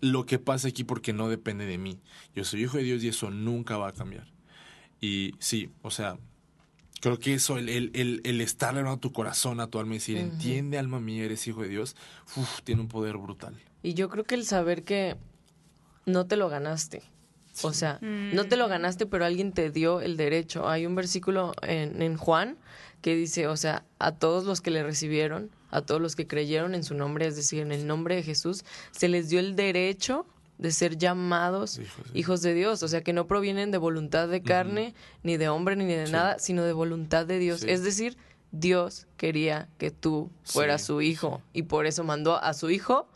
[0.00, 2.00] lo que pase aquí porque no depende de mí.
[2.34, 4.26] Yo soy hijo de Dios y eso nunca va a cambiar.
[5.00, 6.18] Y sí, o sea,
[7.00, 9.98] Creo que eso, el, el, el, el estarle a tu corazón, a tu alma y
[9.98, 11.94] decir, entiende, alma mía, eres hijo de Dios,
[12.36, 13.54] uf, tiene un poder brutal.
[13.84, 15.16] Y yo creo que el saber que
[16.06, 17.02] no te lo ganaste.
[17.62, 18.70] O sea, no te lo Mm.
[18.70, 20.68] ganaste, pero alguien te dio el derecho.
[20.68, 22.56] Hay un versículo en, en Juan
[23.00, 26.74] que dice, o sea, a todos los que le recibieron, a todos los que creyeron
[26.74, 30.26] en su nombre, es decir, en el nombre de Jesús, se les dio el derecho
[30.58, 32.82] de ser llamados Hijos de- hijos de Dios.
[32.82, 36.12] O sea, que no provienen de voluntad de carne, ni de hombre, ni de Sí.
[36.12, 37.60] nada, sino de voluntad de Dios.
[37.60, 37.70] Sí.
[37.70, 38.16] Es decir,
[38.50, 43.08] Dios quería que tú fueras Sí, su hijo y por eso mandó a su hijo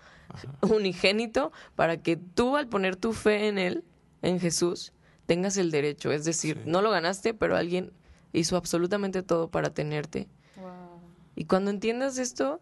[0.61, 3.85] unigénito para que tú al poner tu fe en él,
[4.23, 4.93] en Jesús,
[5.27, 6.13] tengas el derecho.
[6.13, 6.71] Es decir, Sí.
[6.71, 7.93] no lo ganaste, pero alguien
[8.33, 10.29] hizo absolutamente todo para tenerte.
[10.57, 11.01] Wow.
[11.35, 12.61] Y cuando entiendas esto,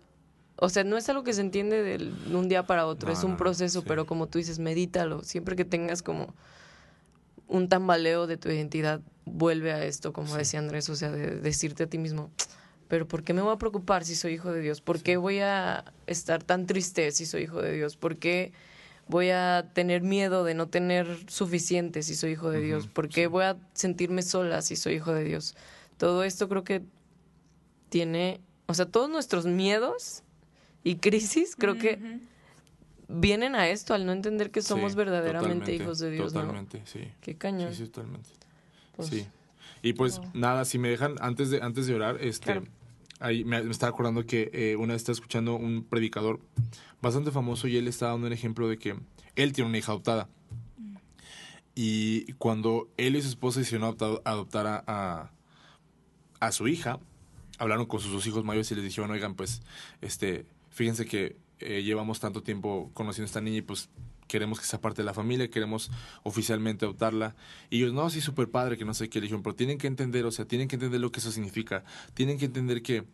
[0.61, 3.25] o sea, no es algo que se entiende de un día para otro, No, es
[3.25, 3.87] un no, proceso, sí.
[3.89, 5.23] pero como tú dices, medítalo.
[5.25, 6.35] Siempre que tengas como
[7.49, 11.85] un tambaleo de tu identidad, vuelve a esto, como decía Andrés, o sea, de decirte
[11.85, 12.31] a ti mismo,
[12.89, 14.81] pero ¿por qué me voy a preocupar si soy hijo de Dios?
[14.81, 17.97] ¿Por qué voy a estar tan triste si soy hijo de Dios?
[17.97, 18.53] ¿Por qué
[19.09, 22.87] voy a tener miedo de no tener suficiente si soy hijo de Dios?
[22.87, 25.55] ¿Por qué voy a sentirme sola si soy hijo de Dios?
[25.97, 26.83] Todo esto creo que
[27.89, 30.23] tiene, o sea, todos nuestros miedos
[30.85, 32.20] y crisis creo que
[33.09, 36.41] vienen a esto, al no entender que somos Sí, verdaderamente hijos de Dios, ¿no?
[36.41, 37.01] Totalmente, sí.
[37.20, 37.72] Qué cañón.
[37.74, 38.31] Sí, sí, totalmente.
[38.97, 39.26] Pues, sí.
[39.83, 42.64] Y pues nada, si me dejan, antes de, antes de orar, este, Claro.
[43.18, 46.39] ahí me, me estaba acordando que eh, una vez estaba escuchando un predicador
[47.03, 48.95] bastante famoso y él estaba dando un ejemplo de que
[49.37, 50.28] él tiene una hija adoptada.
[51.74, 55.31] Y cuando él y su esposa decidieron adoptar, adoptar a, a,
[56.41, 56.99] a su hija,
[57.59, 59.62] hablaron con sus dos hijos mayores y les dijeron, oigan, pues,
[60.03, 60.45] este,
[60.81, 63.91] fíjense que eh, llevamos tanto tiempo conociendo a esta niña y pues
[64.26, 65.91] queremos que sea parte de la familia, queremos
[66.22, 67.37] oficialmente adoptarla.
[67.68, 70.24] Y ellos, no, sí, súper padre, que no sé qué, dijeron, pero tienen que entender,
[70.24, 71.85] o sea, tienen que entender lo que eso significa.
[72.14, 73.05] Tienen que entender que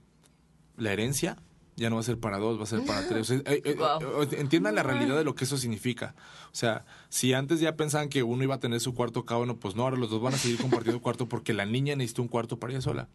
[0.77, 1.39] la herencia
[1.75, 3.23] ya no va a ser para dos, va a ser para tres.
[3.23, 4.23] O sea, eh, eh, Wow.
[4.23, 6.15] eh, entiendan la realidad de lo que eso significa.
[6.53, 9.57] O sea, si antes ya pensaban que uno iba a tener su cuarto cada uno,
[9.59, 12.29] pues no, ahora los dos van a seguir compartiendo cuarto porque la niña necesita un
[12.29, 13.09] cuarto para ella sola.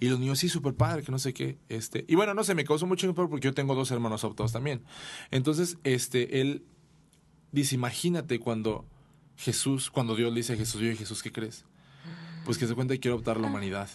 [0.00, 1.58] Y los niños, sí, súper padre, que no sé qué.
[1.68, 4.52] Este, y bueno, no sé, me causó mucho impacto porque yo tengo dos hermanos adoptados
[4.52, 4.82] también.
[5.30, 6.62] Entonces, este, él
[7.52, 8.84] dice, imagínate cuando
[9.36, 11.64] Jesús, cuando Dios le dice a Jesús, oye Jesús, ¿qué crees?
[12.44, 13.88] Pues que se cuenta que quiero adoptar a la humanidad.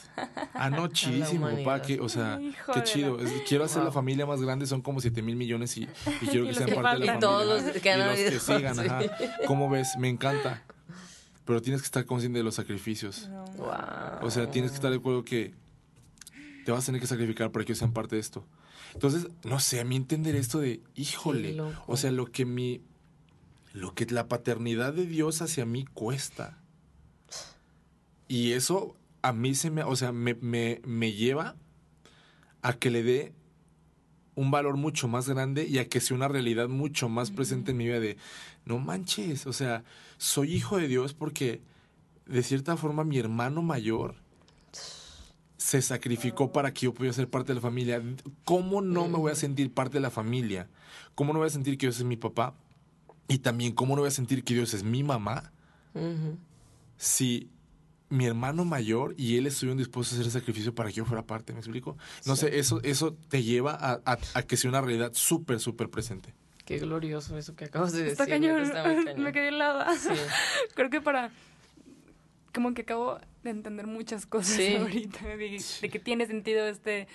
[0.53, 3.17] Ah, no, chidísimo, papá, que, o sea, Hijo qué chido.
[3.17, 3.93] la- Es- quiero hacer la Wow.
[3.93, 5.83] familia más grande, son como 7 mil millones y,
[6.21, 7.15] y quiero Y que sean que parte de la familia.
[7.15, 8.81] Y todos los que han Y los que sigan, sí.
[8.87, 9.01] ajá.
[9.47, 9.89] ¿Cómo ves?
[9.97, 10.61] Me encanta.
[11.45, 13.27] Pero tienes que estar consciente de los sacrificios.
[13.57, 13.69] Wow.
[14.21, 15.53] O sea, tienes que estar de acuerdo que
[16.63, 18.45] te vas a tener que sacrificar para que sean parte de esto.
[18.93, 22.81] Entonces, no sé, a mí entender esto de, híjole, o sea, lo que mi,
[23.73, 26.59] lo que la paternidad de Dios hacia mí cuesta.
[28.27, 31.55] Y eso a mí se me, o sea, me, me, me lleva
[32.61, 33.33] a que le dé
[34.35, 37.77] un valor mucho más grande y a que sea una realidad mucho más presente en
[37.77, 38.17] mi vida de,
[38.65, 39.83] no manches, o sea,
[40.17, 41.61] soy hijo de Dios porque
[42.25, 44.15] de cierta forma mi hermano mayor
[45.63, 48.01] se sacrificó para que yo pudiera ser parte de la familia.
[48.43, 50.67] ¿Cómo no me voy a sentir parte de la familia?
[51.15, 52.53] ¿Cómo no voy a sentir que Dios es mi papá?
[53.29, 55.53] Y también, ¿cómo no voy a sentir que Dios es mi mamá?
[56.97, 57.49] Si
[58.09, 61.25] mi hermano mayor y él estuvieron dispuestos a hacer el sacrificio para que yo fuera
[61.25, 61.97] parte, ¿me explico?
[62.25, 65.89] No sé, eso, eso te lleva a, a- a que sea una realidad súper, súper
[65.89, 66.33] presente.
[66.65, 68.11] Qué glorioso eso que acabas de decir.
[68.13, 68.63] Está cañón.
[68.63, 69.23] neta, está cañón.
[69.23, 69.95] Me quedé helada.
[69.97, 70.09] Sí.
[70.75, 71.31] Creo que para.
[72.53, 74.75] Como que acabo de entender muchas cosas Sí.
[74.75, 75.25] ahorita.
[75.25, 77.07] De, de que tiene sentido este,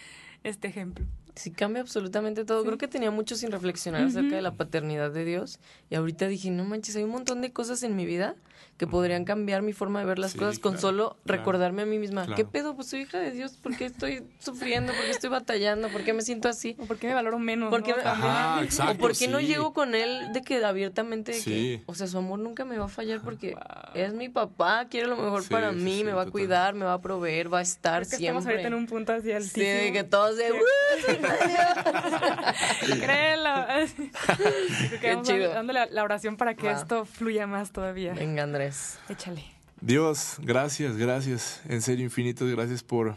[0.44, 1.06] este ejemplo.
[1.38, 2.64] Sí, cambia absolutamente todo.
[2.64, 5.60] Creo que tenía mucho sin reflexionar acerca de la paternidad de Dios.
[5.88, 8.34] Y ahorita dije, no manches, hay un montón de cosas en mi vida
[8.76, 11.38] que podrían cambiar mi forma de ver las Sí, cosas con claro, solo claro.
[11.40, 12.22] recordarme a mí misma.
[12.26, 12.36] Claro.
[12.36, 12.76] ¿Qué pedo?
[12.76, 13.56] Pues soy hija de Dios.
[13.56, 14.92] ¿Por qué estoy sufriendo?
[14.92, 15.88] ¿Por qué estoy batallando?
[15.88, 16.76] ¿Por qué me siento así?
[16.78, 17.70] ¿O por qué me valoro menos?
[17.70, 17.96] ¿Por qué no?
[17.98, 18.30] me- También.
[18.30, 18.92] Ajá, exacto.
[18.94, 19.46] ¿O por qué no sí.
[19.46, 21.82] llego con él de que abiertamente de que, Sí.
[21.86, 23.62] o sea, su amor nunca me va a fallar porque Wow.
[23.94, 26.74] es mi papá, quiere lo mejor Sí, para sí, mí, sí, me va a cuidar,
[26.74, 29.26] me va a proveer, va a estar Creo que estamos ahorita en un punto así
[29.26, 29.66] Sí, altísimo.
[29.66, 30.56] de que todos de, "Uh,
[31.00, 33.00] soy hija de Dios".
[33.00, 33.66] Créelo.
[33.66, 35.50] Creo que Qué vamos chido.
[35.52, 36.72] dando la, la oración para que Va.
[36.72, 38.14] esto fluya más todavía.
[38.14, 38.98] Venga, Andrés.
[39.08, 39.44] Échale.
[39.80, 41.62] Dios, gracias, gracias.
[41.68, 43.16] En serio, infinitas gracias por,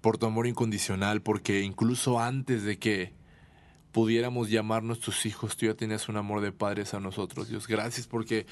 [0.00, 3.12] por tu amor incondicional, porque incluso antes de que
[3.92, 7.66] pudiéramos llamarnos tus hijos, tú ya tenías un amor de padres a nosotros, Dios.
[7.66, 8.46] Gracias porque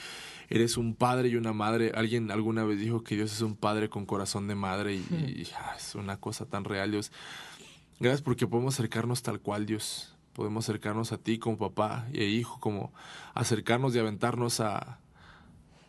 [0.50, 1.92] eres un padre y una madre.
[1.94, 5.48] Alguien alguna vez dijo que Dios es un padre con corazón de madre y, y,
[5.56, 7.12] ah, es una cosa tan real, Dios.
[8.00, 10.14] Gracias porque podemos acercarnos tal cual, Dios.
[10.32, 12.92] Podemos acercarnos a ti como papá e hijo, como
[13.34, 15.00] acercarnos y aventarnos a,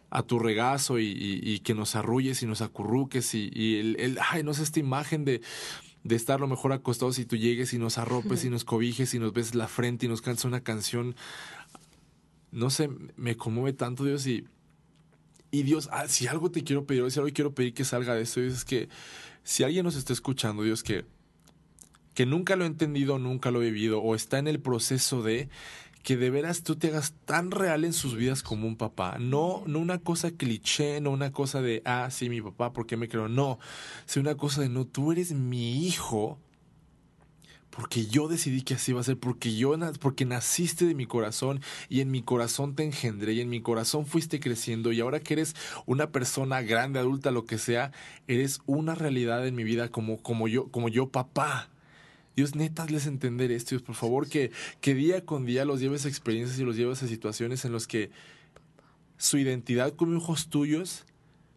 [0.10, 4.44] a tu regazo y, que nos arrulles y nos acurruques y, y el, el, ay,
[4.44, 5.42] no sé, esta imagen de,
[6.04, 9.20] de estar lo mejor acostados y tú llegues y nos arropes y nos cobijes y
[9.20, 11.16] nos ves la frente y nos cantas una canción.
[12.52, 14.46] No sé, me conmueve tanto Dios y,
[15.52, 18.24] y Dios, ah, si algo te quiero pedir, si algo quiero pedir que salga de
[18.24, 18.90] esto, es que
[19.44, 21.06] si alguien nos está escuchando, Dios, que,
[22.14, 25.50] que nunca lo ha entendido, nunca lo ha vivido o está en el proceso de
[26.04, 29.18] que de veras tú te hagas tan real en sus vidas como un papá.
[29.20, 32.98] No, no una cosa cliché, no una cosa de, ah, sí, mi papá, ¿por qué
[32.98, 33.28] me creo?
[33.28, 33.60] No,
[34.06, 36.40] sino una cosa de, no, tú eres mi hijo
[37.70, 41.62] porque yo decidí que así va a ser, porque yo porque naciste de mi corazón
[41.88, 45.36] y en mi corazón te engendré y en mi corazón fuiste creciendo y ahora que
[45.36, 45.56] eres
[45.86, 47.92] una persona grande, adulta, lo que sea,
[48.28, 51.70] eres una realidad en mi vida como como yo como yo papá.
[52.36, 54.52] Dios, neta, les entender esto, Dios, por favor, que,
[54.82, 57.88] que día con día los lleves a experiencias y los lleves a situaciones en las
[57.88, 58.12] que
[59.18, 61.06] su identidad como hijos tuyos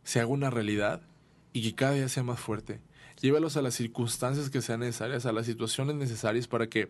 [0.03, 1.03] se haga una realidad
[1.53, 2.81] y que cada día sea más fuerte.
[3.21, 6.89] Llévalos a las circunstancias que sean necesarias, a las situaciones necesarias para que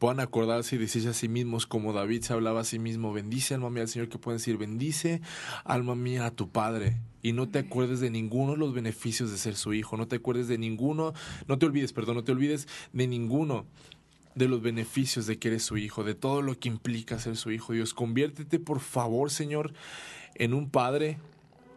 [0.00, 3.52] puedan acordarse y decirse a sí mismos, como David se hablaba a sí mismo, bendice
[3.52, 5.20] alma mía al Señor, que pueden decir, bendice
[5.62, 6.96] alma mía a tu Padre.
[7.20, 10.16] Y no te acuerdes de ninguno de los beneficios de ser su hijo, no te
[10.16, 11.12] acuerdes de ninguno,
[11.46, 13.66] no te olvides, perdón, no te olvides de ninguno
[14.34, 17.50] de los beneficios de que eres su hijo, de todo lo que implica ser su
[17.50, 17.74] hijo.
[17.74, 19.74] Dios, conviértete por favor, Señor,
[20.34, 21.18] en un padre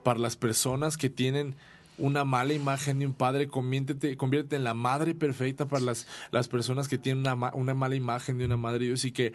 [0.01, 1.55] para las personas que tienen
[1.97, 6.87] una mala imagen de un padre, conviértete, en la madre perfecta para las, las personas
[6.87, 9.33] que tienen una, una mala imagen de una madre Dios y que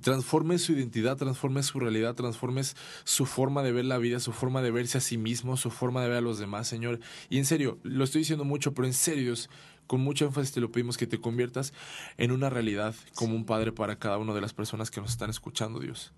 [0.00, 4.62] transformes su identidad, transformes su realidad, transformes su forma de ver la vida, su forma
[4.62, 7.00] de verse a sí mismo, su forma de ver a los demás, Señor.
[7.28, 9.50] Y en serio, lo estoy diciendo mucho, pero en serio, Dios,
[9.86, 11.74] con mucho énfasis te lo pedimos que te conviertas
[12.16, 15.30] en una realidad como un padre para cada una de las personas que nos están
[15.30, 16.12] escuchando, Dios.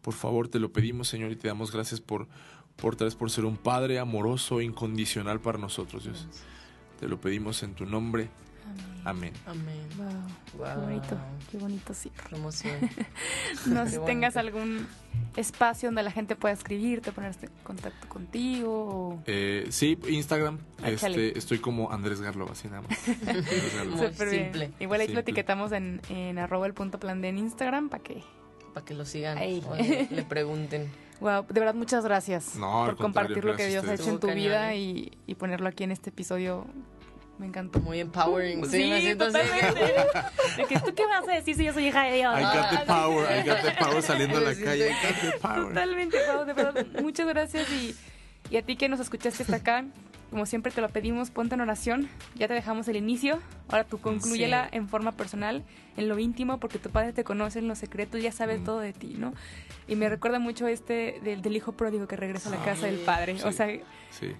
[0.00, 2.28] Por favor, te lo pedimos, Señor, y te damos gracias por,
[2.80, 6.26] por, por ser un Padre amoroso e incondicional para nosotros, Dios.
[7.00, 8.28] Te lo pedimos en tu nombre.
[9.04, 9.32] Amén.
[9.46, 9.88] Amén.
[9.96, 10.66] Wow.
[10.66, 11.18] Qué bonito,
[11.50, 12.10] qué bonito sí.
[12.28, 12.74] Qué emoción.
[13.66, 14.86] no sé si tengas algún
[15.36, 19.22] espacio donde la gente pueda escribirte, ponerse en contacto contigo.
[19.26, 20.58] Eh, sí, Instagram.
[20.84, 22.98] Este, estoy como Andrés Garlo, así nada más.
[24.12, 24.72] Súper simple.
[24.78, 28.22] Igual ahí lo etiquetamos en, en arroba el punto plan de en Instagram para que...
[28.74, 30.90] Para que lo sigan o le pregunten.
[31.20, 34.74] Wow, de verdad muchas gracias por compartir lo que Dios ha hecho en tu vida
[34.74, 36.66] y, y, ponerlo aquí en este episodio.
[37.38, 37.78] Me encantó.
[37.80, 38.64] Muy empowering.
[38.68, 39.80] sí, sí totalmente.
[40.56, 42.36] de que tú qué vas a decir si yo soy hija de Dios.
[42.36, 44.90] I got the power, I got the power saliendo a la calle.
[44.90, 45.68] I got the power.
[45.68, 46.86] Totalmente, wow, de verdad.
[47.00, 47.96] Muchas gracias y,
[48.50, 49.84] y a ti que nos escuchaste hasta acá.
[50.30, 52.08] Como siempre te lo pedimos, ponte en oración.
[52.34, 53.40] Ya te dejamos el inicio.
[53.68, 55.64] Ahora tú concluyela en forma personal,
[55.96, 58.64] en lo íntimo, porque tu padre te conoce en lo secreto, ya sabe mm.
[58.64, 59.32] todo de ti, ¿no?
[59.86, 63.36] Y me recuerda mucho este del, hijo pródigo que regresa a la casa del padre.
[63.44, 63.68] O sea,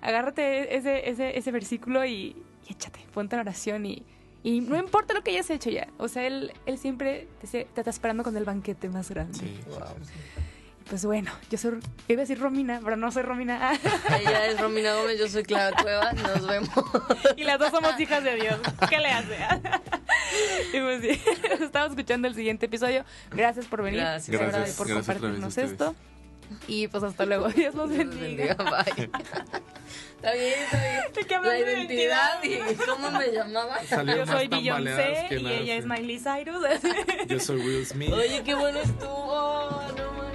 [0.02, 2.36] agárrate ese, ese, ese versículo y,
[2.68, 4.04] échate, ponte en oración y,
[4.42, 5.88] y no importa lo que hayas hecho ya.
[5.98, 9.38] O sea, él, él siempre te, está esperando con el banquete más grande.
[9.38, 9.60] Sí,
[10.88, 13.72] pues bueno, yo soy, iba a decir Romina, pero no soy Romina.
[14.20, 16.70] Ella es Romina Gómez, yo soy Clara Cueva, nos vemos.
[17.36, 18.58] Y las dos somos hijas de Dios.
[18.88, 19.36] ¿Qué le hace?
[20.72, 21.20] Y pues sí,
[21.60, 23.04] estamos escuchando el siguiente episodio.
[23.30, 24.00] Gracias por venir.
[24.00, 25.94] Gracias, gracias por compartirnos esto.
[26.66, 27.48] Y pues hasta luego.
[27.48, 28.54] Dios nos bendiga.
[28.54, 29.10] Bye.
[30.16, 31.42] Está bien, está bien.
[31.42, 33.82] La identidad y cómo me llamaba.
[33.82, 36.64] Yo soy Beyoncé y ella es Miley Cyrus.
[37.26, 38.12] Yo soy Will Smith.
[38.12, 40.27] Oye, qué bueno estuvo.